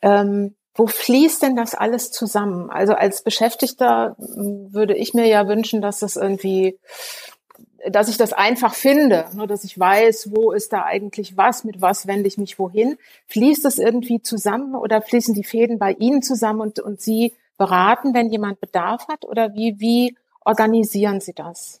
[0.00, 2.70] Ähm, wo fließt denn das alles zusammen?
[2.70, 6.78] Also als Beschäftigter würde ich mir ja wünschen, dass das irgendwie
[7.90, 11.80] dass ich das einfach finde, nur dass ich weiß, wo ist da eigentlich was, mit
[11.80, 12.96] was wende ich mich wohin.
[13.26, 18.14] Fließt es irgendwie zusammen oder fließen die Fäden bei Ihnen zusammen und, und Sie beraten,
[18.14, 19.24] wenn jemand Bedarf hat?
[19.24, 21.80] Oder wie, wie organisieren Sie das?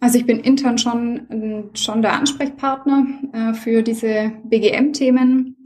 [0.00, 5.56] Also ich bin intern schon, schon der Ansprechpartner äh, für diese BGM-Themen.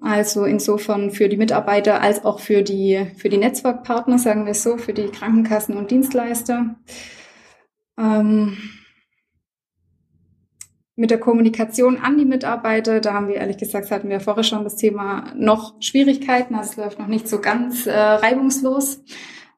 [0.00, 4.62] Also insofern für die Mitarbeiter als auch für die, für die Netzwerkpartner, sagen wir es
[4.62, 6.76] so, für die Krankenkassen und Dienstleister.
[7.98, 8.56] Ähm,
[10.94, 14.64] mit der Kommunikation an die Mitarbeiter, da haben wir ehrlich gesagt, hatten wir vorher schon
[14.64, 19.02] das Thema noch Schwierigkeiten, also es läuft noch nicht so ganz äh, reibungslos.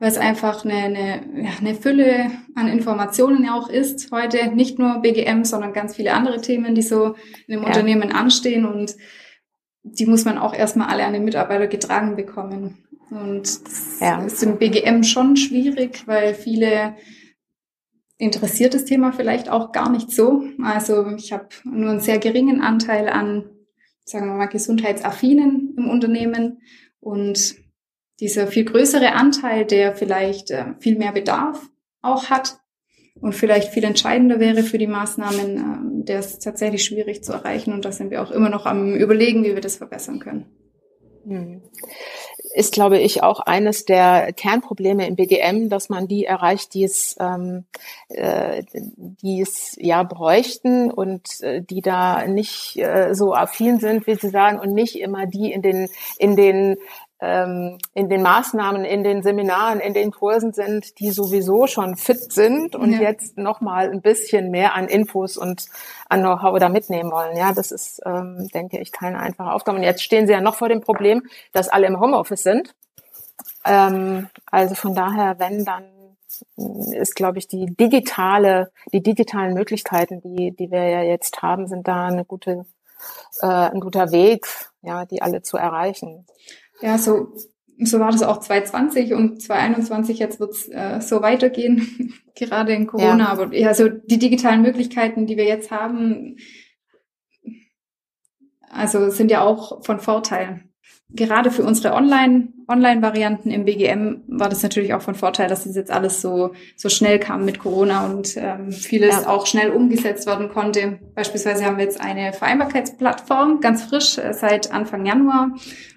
[0.00, 4.48] Weil es einfach eine, eine, ja, eine Fülle an Informationen ja auch ist heute.
[4.48, 7.14] Nicht nur BGM, sondern ganz viele andere Themen, die so
[7.46, 7.66] in dem ja.
[7.66, 8.96] Unternehmen anstehen und
[9.82, 12.78] die muss man auch erstmal alle an den Mitarbeiter getragen bekommen.
[13.10, 14.22] Und das ja.
[14.24, 16.96] ist im BGM schon schwierig, weil viele
[18.16, 20.44] interessiert das Thema vielleicht auch gar nicht so.
[20.62, 23.50] Also ich habe nur einen sehr geringen Anteil an,
[24.04, 26.62] sagen wir mal, gesundheitsaffinen im Unternehmen
[27.00, 27.56] und
[28.20, 31.68] dieser viel größere Anteil, der vielleicht äh, viel mehr Bedarf
[32.02, 32.58] auch hat
[33.20, 37.72] und vielleicht viel entscheidender wäre für die Maßnahmen, äh, der ist tatsächlich schwierig zu erreichen
[37.72, 40.46] und da sind wir auch immer noch am Überlegen, wie wir das verbessern können.
[41.24, 41.62] Hm
[42.52, 47.16] ist, glaube ich, auch eines der Kernprobleme im BGM, dass man die erreicht, die es,
[47.20, 47.64] ähm,
[48.08, 54.16] äh, die es ja bräuchten und äh, die da nicht äh, so affin sind, wie
[54.16, 56.76] Sie sagen, und nicht immer die in den in den
[57.20, 62.32] ähm, in den Maßnahmen, in den Seminaren, in den Kursen sind, die sowieso schon fit
[62.32, 63.00] sind und ja.
[63.00, 65.66] jetzt noch mal ein bisschen mehr an Infos und
[66.08, 67.36] an Know-how da mitnehmen wollen.
[67.36, 69.78] Ja, das ist, ähm, denke ich, keine einfache Aufgabe.
[69.78, 72.74] Und jetzt stehen sie ja noch vor dem Problem, dass alle im Homeoffice sind.
[73.66, 75.84] Ähm, also von daher, wenn dann
[76.92, 81.86] ist, glaube ich, die digitale, die digitalen Möglichkeiten, die, die wir ja jetzt haben, sind
[81.86, 82.64] da eine gute,
[83.42, 84.46] äh, ein guter Weg,
[84.82, 86.26] ja, die alle zu erreichen.
[86.80, 87.34] Ja, so,
[87.78, 93.24] so war das auch 2020 und 2021 jetzt wird's äh, so weitergehen, gerade in Corona.
[93.24, 93.28] Ja.
[93.28, 96.36] Aber ja, so die digitalen Möglichkeiten, die wir jetzt haben,
[98.70, 100.69] also sind ja auch von Vorteil
[101.12, 105.74] gerade für unsere Online, Online-Varianten im BGM war das natürlich auch von Vorteil, dass das
[105.74, 109.28] jetzt alles so, so schnell kam mit Corona und ähm, vieles ja.
[109.28, 110.98] auch schnell umgesetzt werden konnte.
[111.14, 115.50] Beispielsweise haben wir jetzt eine Vereinbarkeitsplattform, ganz frisch, äh, seit Anfang Januar.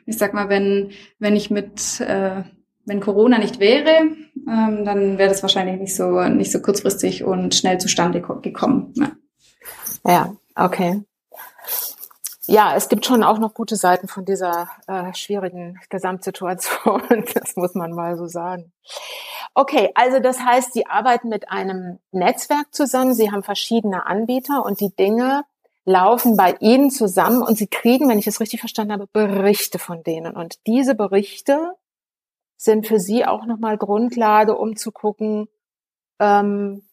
[0.06, 2.44] Ich sag mal, wenn, wenn ich mit, äh,
[2.86, 4.08] wenn Corona nicht wäre,
[4.48, 8.94] ähm, dann wäre das wahrscheinlich nicht so, nicht so kurzfristig und schnell zustande gekommen.
[8.96, 9.12] Ja,
[10.06, 11.04] ja okay
[12.46, 17.02] ja, es gibt schon auch noch gute Seiten von dieser äh, schwierigen Gesamtsituation.
[17.34, 18.74] Das muss man mal so sagen.
[19.54, 23.14] Okay, also das heißt, Sie arbeiten mit einem Netzwerk zusammen.
[23.14, 25.46] Sie haben verschiedene Anbieter und die Dinge
[25.86, 30.04] laufen bei Ihnen zusammen und Sie kriegen, wenn ich es richtig verstanden habe, Berichte von
[30.04, 30.36] denen.
[30.36, 31.76] Und diese Berichte
[32.58, 35.48] sind für Sie auch nochmal Grundlage, um zu gucken,
[36.20, 36.84] ähm,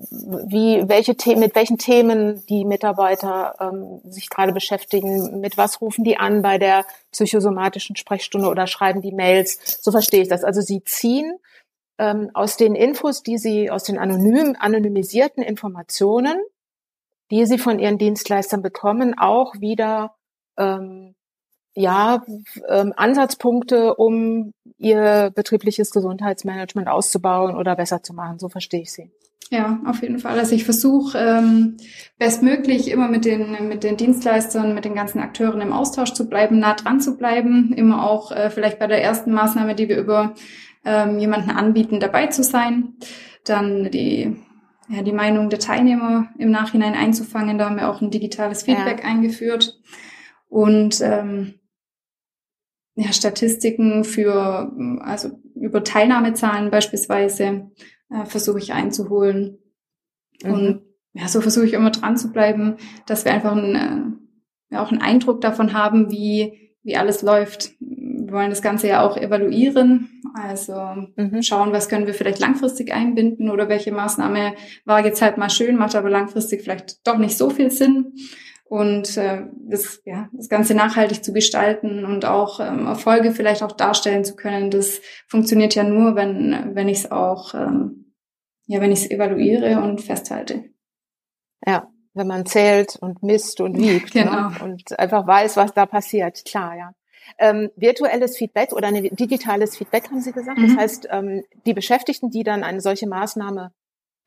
[0.00, 6.04] wie, welche Themen, mit welchen Themen die Mitarbeiter ähm, sich gerade beschäftigen, mit was rufen
[6.04, 9.78] die an bei der psychosomatischen Sprechstunde oder schreiben die Mails.
[9.80, 10.44] So verstehe ich das.
[10.44, 11.38] Also sie ziehen
[11.98, 16.36] ähm, aus den Infos, die sie, aus den anonym, anonymisierten Informationen,
[17.30, 20.14] die sie von ihren Dienstleistern bekommen, auch wieder
[20.56, 21.14] ähm,
[21.74, 22.22] ja,
[22.68, 28.38] ähm, Ansatzpunkte, um ihr betriebliches Gesundheitsmanagement auszubauen oder besser zu machen.
[28.38, 29.10] So verstehe ich sie.
[29.50, 30.38] Ja, auf jeden Fall.
[30.38, 31.76] Also ich versuche ähm,
[32.18, 36.58] bestmöglich immer mit den mit den Dienstleistern, mit den ganzen Akteuren im Austausch zu bleiben,
[36.58, 40.34] nah dran zu bleiben, immer auch äh, vielleicht bei der ersten Maßnahme, die wir über
[40.84, 42.94] ähm, jemanden anbieten, dabei zu sein.
[43.44, 44.36] Dann die
[44.88, 47.58] ja, die Meinung der Teilnehmer im Nachhinein einzufangen.
[47.58, 49.08] Da haben wir auch ein digitales Feedback ja.
[49.08, 49.78] eingeführt
[50.48, 51.54] und ähm,
[52.96, 57.70] ja, Statistiken für also über Teilnahmezahlen beispielsweise
[58.10, 59.58] äh, versuche ich einzuholen.
[60.42, 60.52] Mhm.
[60.52, 62.76] Und ja, so versuche ich immer dran zu bleiben,
[63.06, 67.72] dass wir einfach einen, äh, ja, auch einen Eindruck davon haben, wie, wie alles läuft.
[67.80, 70.74] Wir wollen das Ganze ja auch evaluieren, also
[71.16, 71.42] mhm.
[71.42, 74.54] schauen, was können wir vielleicht langfristig einbinden oder welche Maßnahme
[74.84, 78.14] war jetzt halt mal schön, macht aber langfristig vielleicht doch nicht so viel Sinn
[78.64, 83.72] und äh, das, ja, das Ganze nachhaltig zu gestalten und auch ähm, Erfolge vielleicht auch
[83.72, 88.14] darstellen zu können, das funktioniert ja nur, wenn, wenn ich es auch, ähm,
[88.66, 90.64] ja, wenn ich es evaluiere und festhalte.
[91.66, 94.24] Ja, wenn man zählt und misst und wiegt ne?
[94.24, 94.50] genau.
[94.50, 94.56] ne?
[94.62, 96.92] und einfach weiß, was da passiert, klar, ja.
[97.38, 100.58] Ähm, virtuelles Feedback oder ein digitales Feedback haben Sie gesagt.
[100.58, 100.68] Mhm.
[100.68, 103.72] Das heißt, ähm, die Beschäftigten, die dann eine solche Maßnahme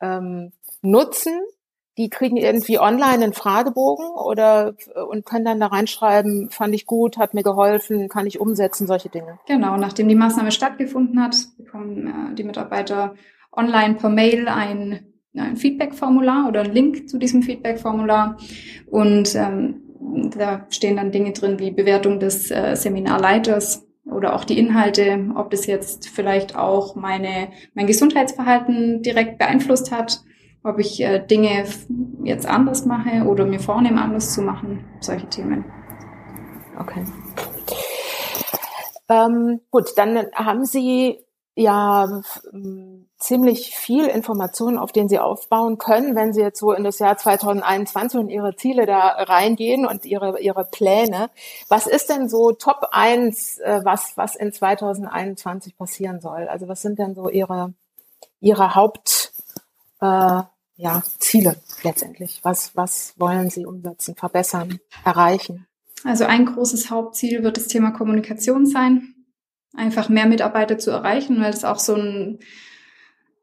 [0.00, 1.40] ähm, nutzen,
[1.98, 4.74] die kriegen irgendwie online einen Fragebogen oder
[5.10, 9.08] und können dann da reinschreiben, fand ich gut, hat mir geholfen, kann ich umsetzen, solche
[9.08, 9.38] Dinge.
[9.46, 13.14] Genau, nachdem die Maßnahme stattgefunden hat, bekommen äh, die Mitarbeiter
[13.52, 18.38] online per Mail ein, ein Feedback-Formular oder einen Link zu diesem Feedback-Formular
[18.86, 19.82] und ähm,
[20.36, 25.50] da stehen dann Dinge drin wie Bewertung des äh, Seminarleiters oder auch die Inhalte, ob
[25.50, 30.22] das jetzt vielleicht auch meine, mein Gesundheitsverhalten direkt beeinflusst hat
[30.62, 31.64] ob ich äh, Dinge
[32.24, 35.64] jetzt anders mache oder mir vornehme, anders zu machen, solche Themen.
[36.78, 37.04] Okay.
[39.08, 41.18] Ähm, gut, dann haben Sie
[41.54, 42.06] ja
[43.18, 47.16] ziemlich viel Informationen, auf denen Sie aufbauen können, wenn Sie jetzt so in das Jahr
[47.16, 51.30] 2021 und Ihre Ziele da reingehen und Ihre, Ihre Pläne.
[51.68, 56.46] Was ist denn so Top 1, äh, was, was in 2021 passieren soll?
[56.46, 57.74] Also was sind denn so Ihre,
[58.40, 59.17] Ihre Haupt,
[60.00, 60.42] äh,
[60.76, 62.40] ja, Ziele letztendlich?
[62.42, 65.66] Was, was wollen Sie umsetzen, verbessern, erreichen?
[66.04, 69.14] Also ein großes Hauptziel wird das Thema Kommunikation sein
[69.78, 72.38] einfach mehr Mitarbeiter zu erreichen, weil das auch so ein,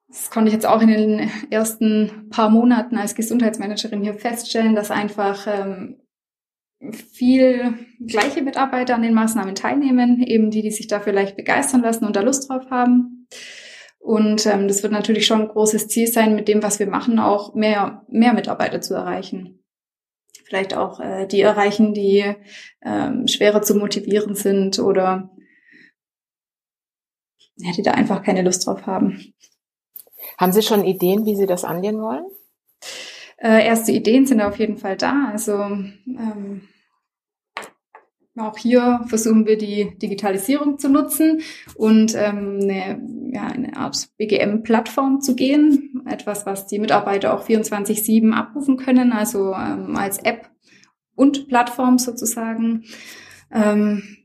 [0.07, 4.91] das konnte ich jetzt auch in den ersten paar Monaten als Gesundheitsmanagerin hier feststellen, dass
[4.91, 6.01] einfach ähm,
[6.91, 7.73] viel
[8.05, 12.15] gleiche Mitarbeiter an den Maßnahmen teilnehmen, eben die, die sich da vielleicht begeistern lassen und
[12.15, 13.27] da Lust drauf haben.
[14.05, 17.17] Und ähm, das wird natürlich schon ein großes Ziel sein, mit dem, was wir machen,
[17.17, 19.63] auch mehr, mehr Mitarbeiter zu erreichen.
[20.43, 22.23] Vielleicht auch äh, die erreichen, die
[22.83, 25.31] ähm, schwerer zu motivieren sind oder
[27.55, 29.33] ja, die da einfach keine Lust drauf haben.
[30.37, 32.25] Haben Sie schon Ideen, wie Sie das angehen wollen?
[33.37, 35.29] Äh, erste Ideen sind auf jeden Fall da.
[35.31, 36.67] Also ähm,
[38.37, 41.41] auch hier versuchen wir die Digitalisierung zu nutzen
[41.75, 43.01] und ähm, eine,
[43.33, 46.03] ja, eine Art BGM-Plattform zu gehen.
[46.05, 50.49] Etwas, was die Mitarbeiter auch 24-7 abrufen können, also ähm, als App
[51.15, 52.83] und Plattform sozusagen.
[53.51, 54.24] Ähm,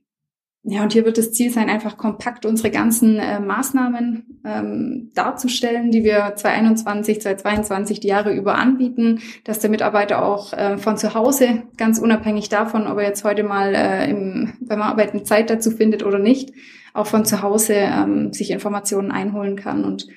[0.63, 5.91] ja, und hier wird das Ziel sein, einfach kompakt unsere ganzen äh, Maßnahmen ähm, darzustellen,
[5.91, 11.15] die wir 2021, 2022 die Jahre über anbieten, dass der Mitarbeiter auch äh, von zu
[11.15, 15.71] Hause, ganz unabhängig davon, ob er jetzt heute mal äh, im, beim Arbeiten Zeit dazu
[15.71, 16.53] findet oder nicht,
[16.93, 19.87] auch von zu Hause ähm, sich Informationen einholen kann.
[19.87, 20.09] Und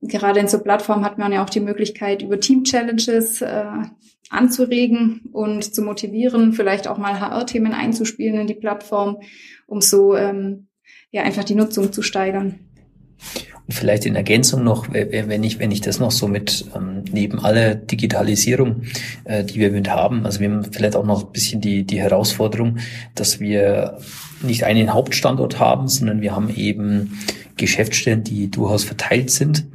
[0.00, 3.64] gerade in so Plattformen hat man ja auch die Möglichkeit, über Team-Challenges äh,
[4.30, 9.18] anzuregen und zu motivieren, vielleicht auch mal HR-Themen einzuspielen in die Plattform
[9.68, 10.66] um so ähm,
[11.12, 12.58] ja einfach die Nutzung zu steigern.
[13.66, 17.38] Und vielleicht in Ergänzung noch, wenn ich, wenn ich das noch so mit ähm, neben
[17.40, 18.82] aller Digitalisierung,
[19.24, 22.00] äh, die wir mit haben, also wir haben vielleicht auch noch ein bisschen die, die
[22.00, 22.78] Herausforderung,
[23.14, 23.98] dass wir
[24.42, 27.18] nicht einen Hauptstandort haben, sondern wir haben eben
[27.58, 29.66] Geschäftsstellen, die durchaus verteilt sind.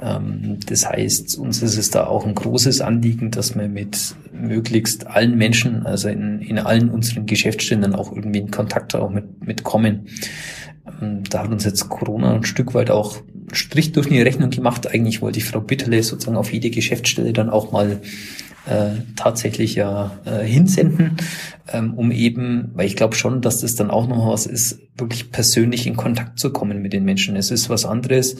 [0.00, 5.06] Ähm, das heißt, uns ist es da auch ein großes Anliegen, dass wir mit möglichst
[5.06, 9.46] allen Menschen, also in, in allen unseren Geschäftsstellen dann auch irgendwie in Kontakt auch mit,
[9.46, 9.62] mit.
[11.00, 13.18] Ähm, da hat uns jetzt Corona ein Stück weit auch
[13.52, 14.86] Strich durch die Rechnung gemacht.
[14.86, 18.00] Eigentlich wollte ich Frau Bitterle sozusagen auf jede Geschäftsstelle dann auch mal
[18.66, 21.16] äh, tatsächlich ja äh, hinsenden,
[21.72, 25.30] ähm, um eben, weil ich glaube schon, dass das dann auch noch was ist, wirklich
[25.30, 27.36] persönlich in Kontakt zu kommen mit den Menschen.
[27.36, 28.36] Es ist was anderes,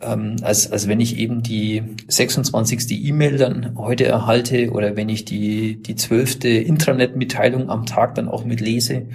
[0.00, 2.90] ähm, als, als wenn ich eben die 26.
[3.06, 6.44] E-Mail dann heute erhalte oder wenn ich die, die 12.
[6.44, 9.06] Intranet-Mitteilung am Tag dann auch mit lese.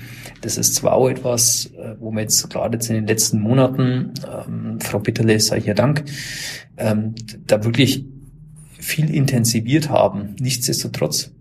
[0.42, 4.14] Das ist zwar auch etwas, äh, wo wir jetzt gerade jetzt in den letzten Monaten,
[4.26, 6.04] ähm, Frau Bitterle sei hier Dank,
[6.78, 8.06] ähm, da wirklich
[8.92, 10.36] viel intensiviert haben.
[10.40, 11.32] Nichtsdestotrotz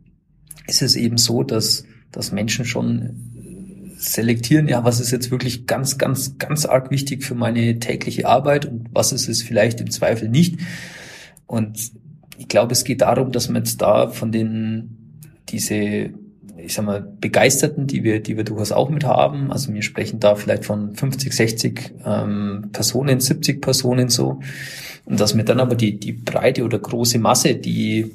[0.67, 3.31] ist es eben so, dass, dass Menschen schon
[3.97, 8.65] selektieren, ja, was ist jetzt wirklich ganz, ganz, ganz arg wichtig für meine tägliche Arbeit
[8.65, 10.59] und was ist es vielleicht im Zweifel nicht.
[11.47, 11.93] Und
[12.39, 15.19] ich glaube, es geht darum, dass man jetzt da von den,
[15.51, 16.11] diese,
[16.71, 20.21] ich sag mal, Begeisterten, die wir, die wir durchaus auch mit haben, also wir sprechen
[20.21, 24.39] da vielleicht von 50, 60 ähm, Personen, 70 Personen so,
[25.05, 28.13] und dass wir dann aber die, die breite oder große Masse, die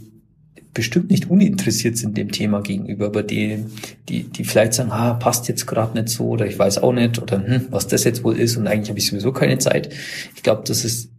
[0.73, 3.65] bestimmt nicht uninteressiert sind dem Thema gegenüber, aber die,
[4.07, 7.21] die, die vielleicht sagen, ah, passt jetzt gerade nicht so oder ich weiß auch nicht
[7.21, 9.93] oder hm, was das jetzt wohl ist und eigentlich habe ich sowieso keine Zeit.
[10.33, 11.11] Ich glaube, das ist,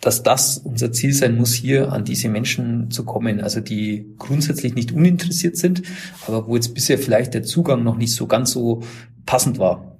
[0.00, 4.74] dass das unser Ziel sein muss, hier an diese Menschen zu kommen, also die grundsätzlich
[4.74, 5.82] nicht uninteressiert sind,
[6.26, 8.82] aber wo jetzt bisher vielleicht der Zugang noch nicht so ganz so
[9.26, 9.94] passend war.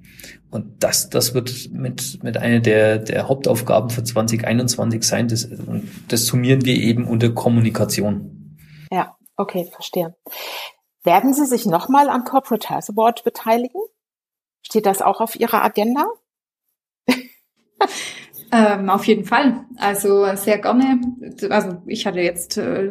[0.51, 5.27] Und das, das wird mit, mit einer der, der Hauptaufgaben für 2021 sein.
[5.27, 5.49] Das,
[6.07, 8.57] das summieren wir eben unter Kommunikation.
[8.91, 10.15] Ja, okay, verstehe.
[11.03, 13.81] Werden Sie sich nochmal am Corporate Health Award beteiligen?
[14.61, 16.05] Steht das auch auf Ihrer Agenda?
[18.55, 19.65] ähm, auf jeden Fall.
[19.77, 21.01] Also sehr gerne.
[21.49, 22.89] Also ich hatte jetzt äh,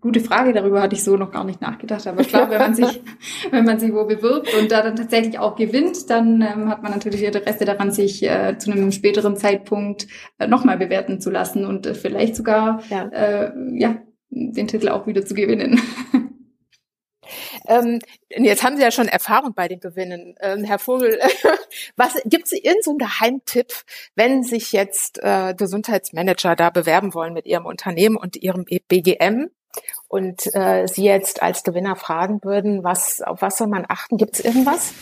[0.00, 2.06] gute Frage, darüber hatte ich so noch gar nicht nachgedacht.
[2.06, 3.02] Aber klar, wenn man sich,
[3.50, 6.92] wenn man sich wo bewirbt und da dann tatsächlich auch gewinnt, dann ähm, hat man
[6.92, 10.06] natürlich Interesse daran, sich äh, zu einem späteren Zeitpunkt
[10.38, 13.08] äh, nochmal bewerten zu lassen und äh, vielleicht sogar ja.
[13.08, 13.96] Äh, ja
[14.30, 15.80] den Titel auch wieder zu gewinnen.
[17.68, 21.18] Ähm, jetzt haben Sie ja schon Erfahrung bei den Gewinnen, ähm, Herr Vogel.
[21.96, 23.72] Was gibt es irgendeinen so Geheimtipp,
[24.14, 29.50] wenn sich jetzt äh, Gesundheitsmanager da bewerben wollen mit ihrem Unternehmen und ihrem BGM
[30.08, 34.16] und äh, Sie jetzt als Gewinner fragen würden, was auf was soll man achten?
[34.16, 34.92] Gibt es irgendwas?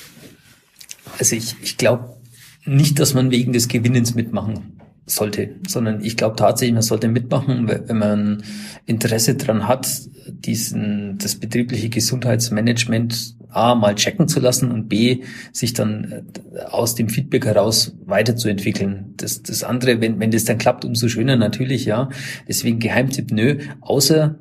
[1.19, 2.17] Also ich, ich glaube,
[2.65, 7.69] nicht, dass man wegen des Gewinnens mitmachen sollte, sondern ich glaube tatsächlich, man sollte mitmachen,
[7.69, 8.43] wenn man
[8.87, 9.87] Interesse dran hat,
[10.27, 16.25] diesen, das betriebliche Gesundheitsmanagement A mal checken zu lassen und B sich dann
[16.55, 19.15] äh, aus dem Feedback heraus weiterzuentwickeln.
[19.17, 22.09] Das, das andere, wenn, wenn das dann klappt, umso schöner natürlich, ja.
[22.49, 24.41] Deswegen Geheimtipp, nö, außer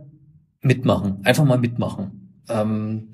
[0.62, 2.42] mitmachen, einfach mal mitmachen.
[2.50, 3.10] Ähm,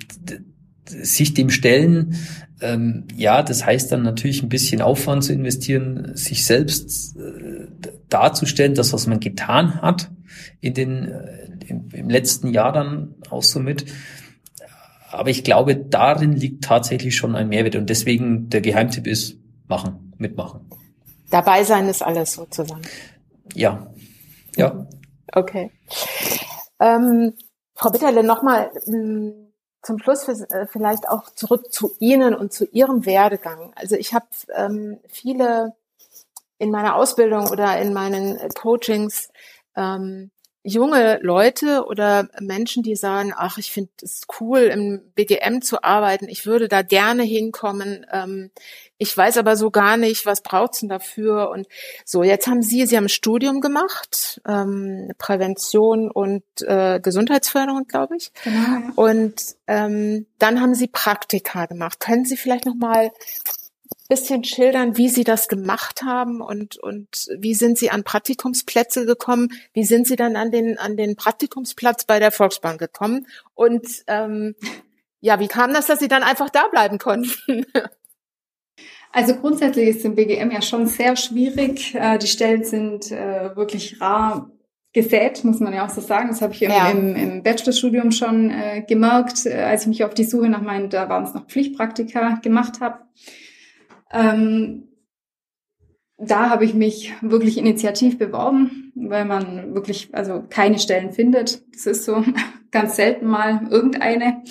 [0.87, 2.15] sich dem stellen,
[2.61, 7.67] ähm, ja, das heißt dann natürlich ein bisschen Aufwand zu investieren, sich selbst äh,
[8.09, 10.11] darzustellen, das, was man getan hat
[10.61, 13.85] in den, äh, im, im letzten Jahr dann auch so mit.
[15.11, 19.37] Aber ich glaube, darin liegt tatsächlich schon ein Mehrwert und deswegen der Geheimtipp ist,
[19.67, 20.69] machen, mitmachen.
[21.31, 22.81] Dabei sein ist alles sozusagen.
[23.53, 23.87] Ja,
[24.55, 24.87] ja.
[25.31, 25.71] Okay.
[26.79, 27.33] Ähm,
[27.75, 29.48] Frau Bitterle, nochmal hm,
[29.81, 33.73] zum Schluss äh, vielleicht auch zurück zu Ihnen und zu Ihrem Werdegang.
[33.75, 35.73] Also ich habe ähm, viele
[36.57, 39.29] in meiner Ausbildung oder in meinen Coachings
[39.75, 40.31] ähm,
[40.69, 46.29] junge Leute oder Menschen, die sagen, ach, ich finde es cool, im BGM zu arbeiten,
[46.29, 48.51] ich würde da gerne hinkommen, ähm,
[49.01, 51.51] ich weiß aber so gar nicht, was braucht's denn dafür?
[51.51, 51.67] Und
[52.03, 58.17] so, jetzt haben Sie, Sie haben ein Studium gemacht, ähm, Prävention und äh, Gesundheitsförderung, glaube
[58.17, 58.31] ich.
[58.43, 58.91] Genau.
[58.95, 62.01] Und ähm, dann haben Sie Praktika gemacht.
[62.01, 63.11] Können Sie vielleicht noch mal
[64.09, 69.49] bisschen schildern, wie Sie das gemacht haben und, und wie sind Sie an Praktikumsplätze gekommen?
[69.71, 73.27] Wie sind Sie dann an den, an den Praktikumsplatz bei der Volksbank gekommen?
[73.53, 74.55] Und ähm,
[75.21, 77.65] ja, wie kam das, dass Sie dann einfach da bleiben konnten?
[79.11, 81.95] Also grundsätzlich ist im BGM ja schon sehr schwierig.
[81.95, 84.51] Äh, die Stellen sind äh, wirklich rar
[84.93, 86.29] gesät, muss man ja auch so sagen.
[86.29, 86.91] Das habe ich im, ja.
[86.91, 91.09] im, im Bachelorstudium schon äh, gemerkt, als ich mich auf die Suche nach meinen, da
[91.09, 92.99] waren es noch Pflichtpraktika gemacht habe.
[94.11, 94.89] Ähm,
[96.17, 101.63] da habe ich mich wirklich initiativ beworben, weil man wirklich also keine Stellen findet.
[101.73, 102.23] Das ist so
[102.71, 104.43] ganz selten mal irgendeine.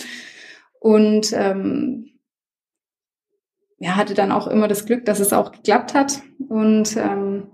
[0.80, 2.11] Und ähm,
[3.78, 6.22] ja, hatte dann auch immer das Glück, dass es auch geklappt hat.
[6.48, 7.48] Und ähm,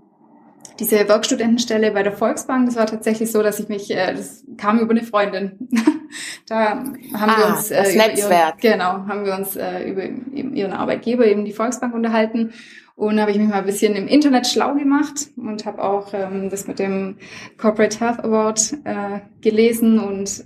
[0.79, 4.79] diese Werkstudentenstelle bei der Volksbank, das war tatsächlich so, dass ich mich, äh, das kam
[4.79, 5.69] über eine Freundin.
[6.47, 8.63] da haben ah, wir uns äh, Netzwerk.
[8.63, 12.53] Ihren, genau, haben wir uns äh, über eben ihren Arbeitgeber, eben die Volksbank unterhalten.
[12.95, 16.49] Und habe ich mich mal ein bisschen im Internet schlau gemacht und habe auch ähm,
[16.49, 17.17] das mit dem
[17.57, 20.45] Corporate Health Award äh, gelesen und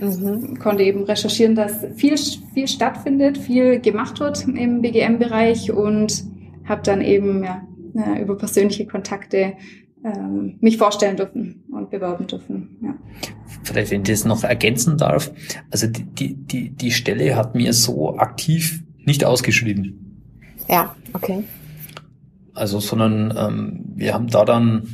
[0.00, 0.58] mhm.
[0.58, 6.24] konnte eben recherchieren, dass viel, viel stattfindet, viel gemacht wird im BGM-Bereich und
[6.66, 7.62] habe dann eben ja,
[7.94, 9.52] äh, über persönliche Kontakte
[10.04, 12.76] ähm, mich vorstellen dürfen und bewerben dürfen.
[12.82, 12.94] Ja.
[13.62, 15.30] Vielleicht, wenn ich das noch ergänzen darf,
[15.70, 20.22] also die, die, die, die Stelle hat mir so aktiv nicht ausgeschrieben.
[20.68, 21.44] Ja, okay.
[22.54, 24.88] Also, sondern ähm, wir haben da dann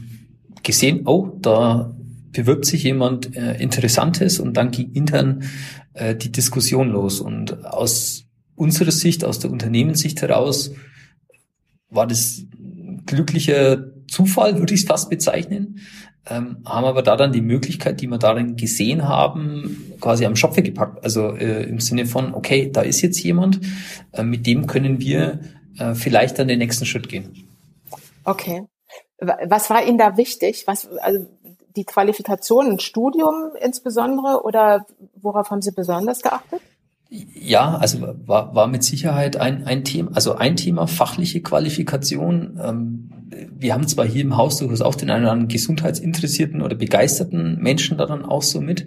[0.63, 1.95] gesehen, oh, da
[2.33, 5.45] bewirbt sich jemand äh, Interessantes und dann ging intern
[5.95, 7.21] äh, die Diskussion los.
[7.21, 10.73] Und aus unserer Sicht, aus der Unternehmenssicht heraus,
[11.91, 12.43] war das
[13.07, 15.81] glücklicher Zufall, würde ich es fast bezeichnen,
[16.27, 20.63] ähm, haben aber da dann die Möglichkeit, die wir darin gesehen haben, quasi am Schopfe
[20.63, 21.03] gepackt.
[21.05, 23.61] Also äh, im Sinne von, okay, da ist jetzt jemand,
[24.13, 25.41] äh, mit dem können wir
[25.79, 27.49] äh, vielleicht dann den nächsten Schritt gehen.
[28.25, 28.65] Okay.
[29.21, 30.65] Was war Ihnen da wichtig?
[30.67, 31.27] Was, also
[31.77, 36.61] die Qualifikation, ein Studium insbesondere oder worauf haben Sie besonders geachtet?
[37.11, 42.61] Ja, also war, war mit Sicherheit ein, ein Thema, also ein Thema fachliche Qualifikation.
[42.63, 43.11] Ähm,
[43.51, 47.59] wir haben zwar hier im Haus durchaus auch den einen oder anderen gesundheitsinteressierten oder begeisterten
[47.61, 48.87] Menschen daran auch so mit,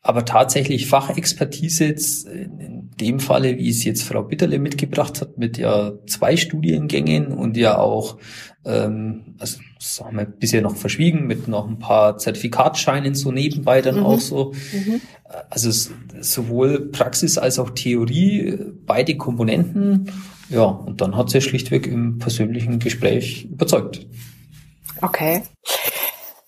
[0.00, 5.58] aber tatsächlich Fachexpertise jetzt in dem Falle, wie es jetzt Frau Bitterle mitgebracht hat, mit
[5.58, 8.18] ja zwei Studiengängen und ja auch,
[8.64, 13.80] ähm, also das haben wir bisher noch verschwiegen, mit noch ein paar Zertifikatscheinen so nebenbei
[13.80, 14.06] dann mhm.
[14.06, 14.52] auch so.
[14.72, 15.00] Mhm.
[15.50, 15.70] Also
[16.20, 20.10] sowohl Praxis als auch Theorie, beide Komponenten.
[20.48, 24.06] Ja, und dann hat sie schlichtweg im persönlichen Gespräch überzeugt.
[25.02, 25.42] Okay.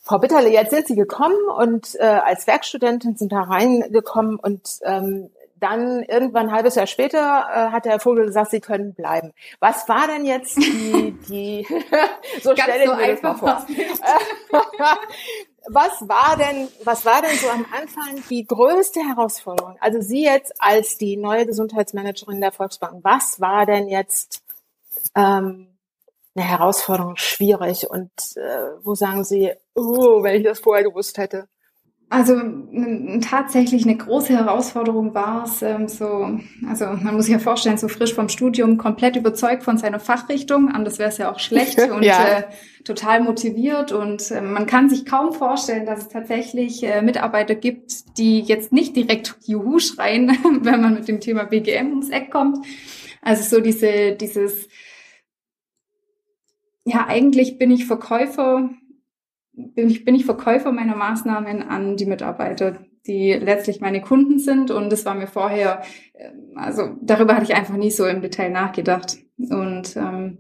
[0.02, 5.30] Frau Bitterle, jetzt sind Sie gekommen und äh, als Werkstudentin sind da reingekommen und ähm,
[5.60, 9.32] dann irgendwann ein halbes Jahr später äh, hat der Vogel gesagt, Sie können bleiben.
[9.60, 11.66] Was war denn jetzt die, die
[12.42, 13.66] so stelle ich mir das mal vor.
[15.68, 19.76] was war denn, was war denn so am Anfang die größte Herausforderung?
[19.80, 24.42] Also Sie jetzt als die neue Gesundheitsmanagerin der Volksbank, was war denn jetzt
[25.14, 25.68] ähm,
[26.34, 31.48] eine Herausforderung schwierig und äh, wo sagen Sie, oh, wenn ich das vorher gewusst hätte?
[32.12, 32.34] Also
[33.20, 37.86] tatsächlich eine große Herausforderung war es, ähm, so, also man muss sich ja vorstellen, so
[37.86, 42.02] frisch vom Studium, komplett überzeugt von seiner Fachrichtung, anders wäre es ja auch schlecht und
[42.02, 42.38] ja.
[42.38, 42.42] äh,
[42.82, 48.18] total motiviert und äh, man kann sich kaum vorstellen, dass es tatsächlich äh, Mitarbeiter gibt,
[48.18, 50.30] die jetzt nicht direkt Juhu schreien,
[50.62, 52.58] wenn man mit dem Thema BGM ums Eck kommt.
[53.22, 54.66] Also so diese, dieses,
[56.84, 58.70] ja, eigentlich bin ich Verkäufer
[59.74, 64.70] bin ich, bin ich Verkäufer meiner Maßnahmen an die Mitarbeiter, die letztlich meine Kunden sind.
[64.70, 65.82] Und das war mir vorher,
[66.14, 69.18] ähm, also darüber hatte ich einfach nie so im Detail nachgedacht.
[69.38, 70.38] Und ähm,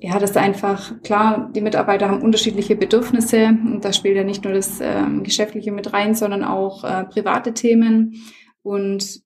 [0.00, 4.42] ja, das ist einfach klar, die Mitarbeiter haben unterschiedliche Bedürfnisse und da spielt ja nicht
[4.42, 8.14] nur das ähm, Geschäftliche mit rein, sondern auch äh, private Themen.
[8.62, 9.22] Und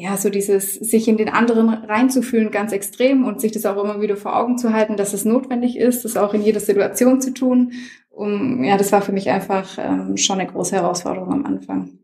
[0.00, 4.00] ja, so dieses sich in den anderen reinzufühlen ganz extrem und sich das auch immer
[4.00, 7.34] wieder vor Augen zu halten, dass es notwendig ist, das auch in jeder Situation zu
[7.34, 7.72] tun.
[8.08, 11.98] Um, ja, das war für mich einfach ähm, schon eine große Herausforderung am Anfang.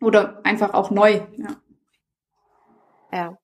[0.00, 1.56] Oder einfach auch neu, ja.
[3.12, 3.38] Ja.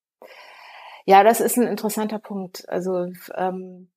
[1.04, 2.66] Ja, das ist ein interessanter Punkt.
[2.70, 3.88] Also ähm,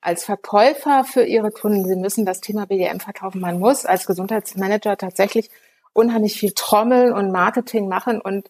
[0.00, 3.40] als Verkäufer für Ihre Kunden, Sie müssen das Thema BDM verkaufen.
[3.40, 5.50] Man muss als Gesundheitsmanager tatsächlich
[5.92, 8.48] unheimlich viel Trommeln und Marketing machen und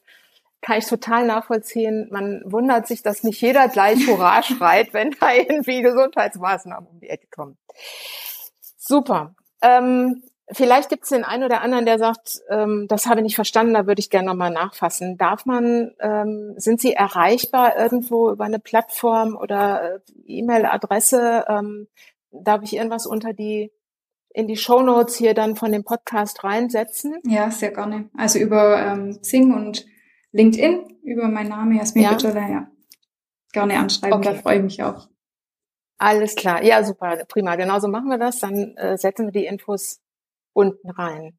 [0.61, 2.09] kann ich total nachvollziehen.
[2.11, 7.09] Man wundert sich, dass nicht jeder gleich Hurra schreit, wenn da irgendwie Gesundheitsmaßnahmen um die
[7.09, 7.56] Ecke kommen.
[8.76, 9.34] Super.
[9.62, 13.36] Ähm, vielleicht gibt es den einen oder anderen, der sagt, ähm, das habe ich nicht
[13.36, 15.16] verstanden, da würde ich gerne nochmal nachfassen.
[15.16, 21.44] Darf man, ähm, sind Sie erreichbar irgendwo über eine Plattform oder äh, E-Mail-Adresse?
[21.48, 21.88] Ähm,
[22.30, 23.72] darf ich irgendwas unter die
[24.30, 27.18] in die Show Notes hier dann von dem Podcast reinsetzen?
[27.24, 28.09] Ja, sehr gerne.
[28.16, 29.86] Also über ähm, Sing und
[30.33, 32.11] LinkedIn über meinen Namen Jasmin ja.
[32.11, 32.70] Bittler, ja.
[33.53, 34.35] Gerne anschreiben, okay.
[34.35, 35.09] da freue ich mich auch.
[35.99, 36.62] Alles klar.
[36.62, 37.24] Ja, super.
[37.29, 37.57] Prima.
[37.57, 38.39] Genauso machen wir das.
[38.39, 40.01] Dann äh, setzen wir die Infos
[40.53, 41.37] unten rein.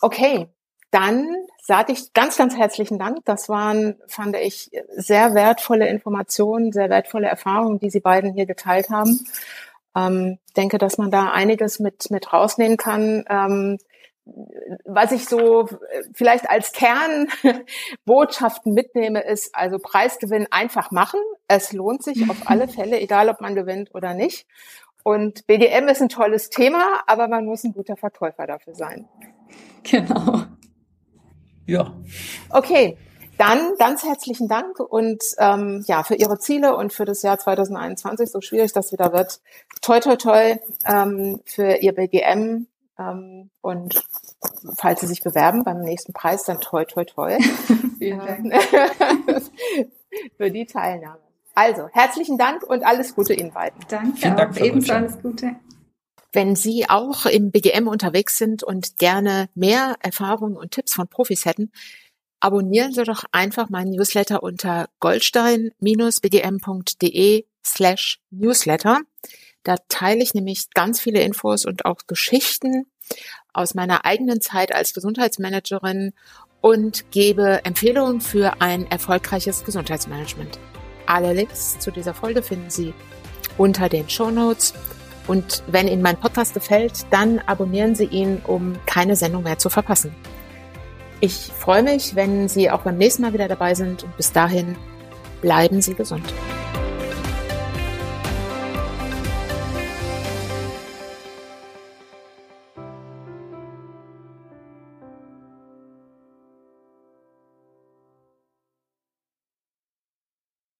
[0.00, 0.48] Okay.
[0.90, 1.26] Dann
[1.62, 3.24] sage ich ganz, ganz herzlichen Dank.
[3.24, 8.90] Das waren, fand ich, sehr wertvolle Informationen, sehr wertvolle Erfahrungen, die Sie beiden hier geteilt
[8.90, 9.20] haben.
[9.96, 13.24] Ähm, denke, dass man da einiges mit, mit rausnehmen kann.
[13.28, 13.78] Ähm,
[14.84, 21.20] was ich so äh, vielleicht als Kernbotschaften mitnehme, ist also Preisgewinn einfach machen.
[21.48, 24.46] Es lohnt sich auf alle Fälle, egal ob man gewinnt oder nicht.
[25.04, 29.08] Und BDM ist ein tolles Thema, aber man muss ein guter Verkäufer dafür sein.
[29.82, 30.44] Genau.
[31.66, 31.92] Ja.
[32.50, 32.96] Okay,
[33.38, 38.30] dann ganz herzlichen Dank und ähm, ja für Ihre Ziele und für das Jahr 2021,
[38.30, 39.40] so schwierig das wieder wird.
[39.80, 40.56] Toi toi toi
[40.86, 44.02] ähm, für Ihr BGM und
[44.76, 47.38] falls Sie sich bewerben beim nächsten Preis, dann toi, toi, toi.
[47.98, 48.54] Vielen Dank.
[50.36, 51.20] Für die Teilnahme.
[51.54, 53.78] Also, herzlichen Dank und alles Gute Ihnen beiden.
[53.88, 54.18] Danke.
[54.18, 54.60] Vielen Dank.
[54.60, 55.56] Ebenso alles Gute.
[56.32, 61.44] Wenn Sie auch im BGM unterwegs sind und gerne mehr Erfahrungen und Tipps von Profis
[61.44, 61.70] hätten,
[62.40, 69.00] abonnieren Sie doch einfach meinen Newsletter unter goldstein-bgm.de slash newsletter.
[69.64, 72.86] Da teile ich nämlich ganz viele Infos und auch Geschichten
[73.52, 76.12] aus meiner eigenen Zeit als Gesundheitsmanagerin
[76.60, 80.58] und gebe Empfehlungen für ein erfolgreiches Gesundheitsmanagement.
[81.06, 82.94] Alle Links zu dieser Folge finden Sie
[83.58, 84.72] unter den Show Notes.
[85.26, 89.70] Und wenn Ihnen mein Podcast gefällt, dann abonnieren Sie ihn, um keine Sendung mehr zu
[89.70, 90.14] verpassen.
[91.20, 94.76] Ich freue mich, wenn Sie auch beim nächsten Mal wieder dabei sind und bis dahin
[95.40, 96.32] bleiben Sie gesund.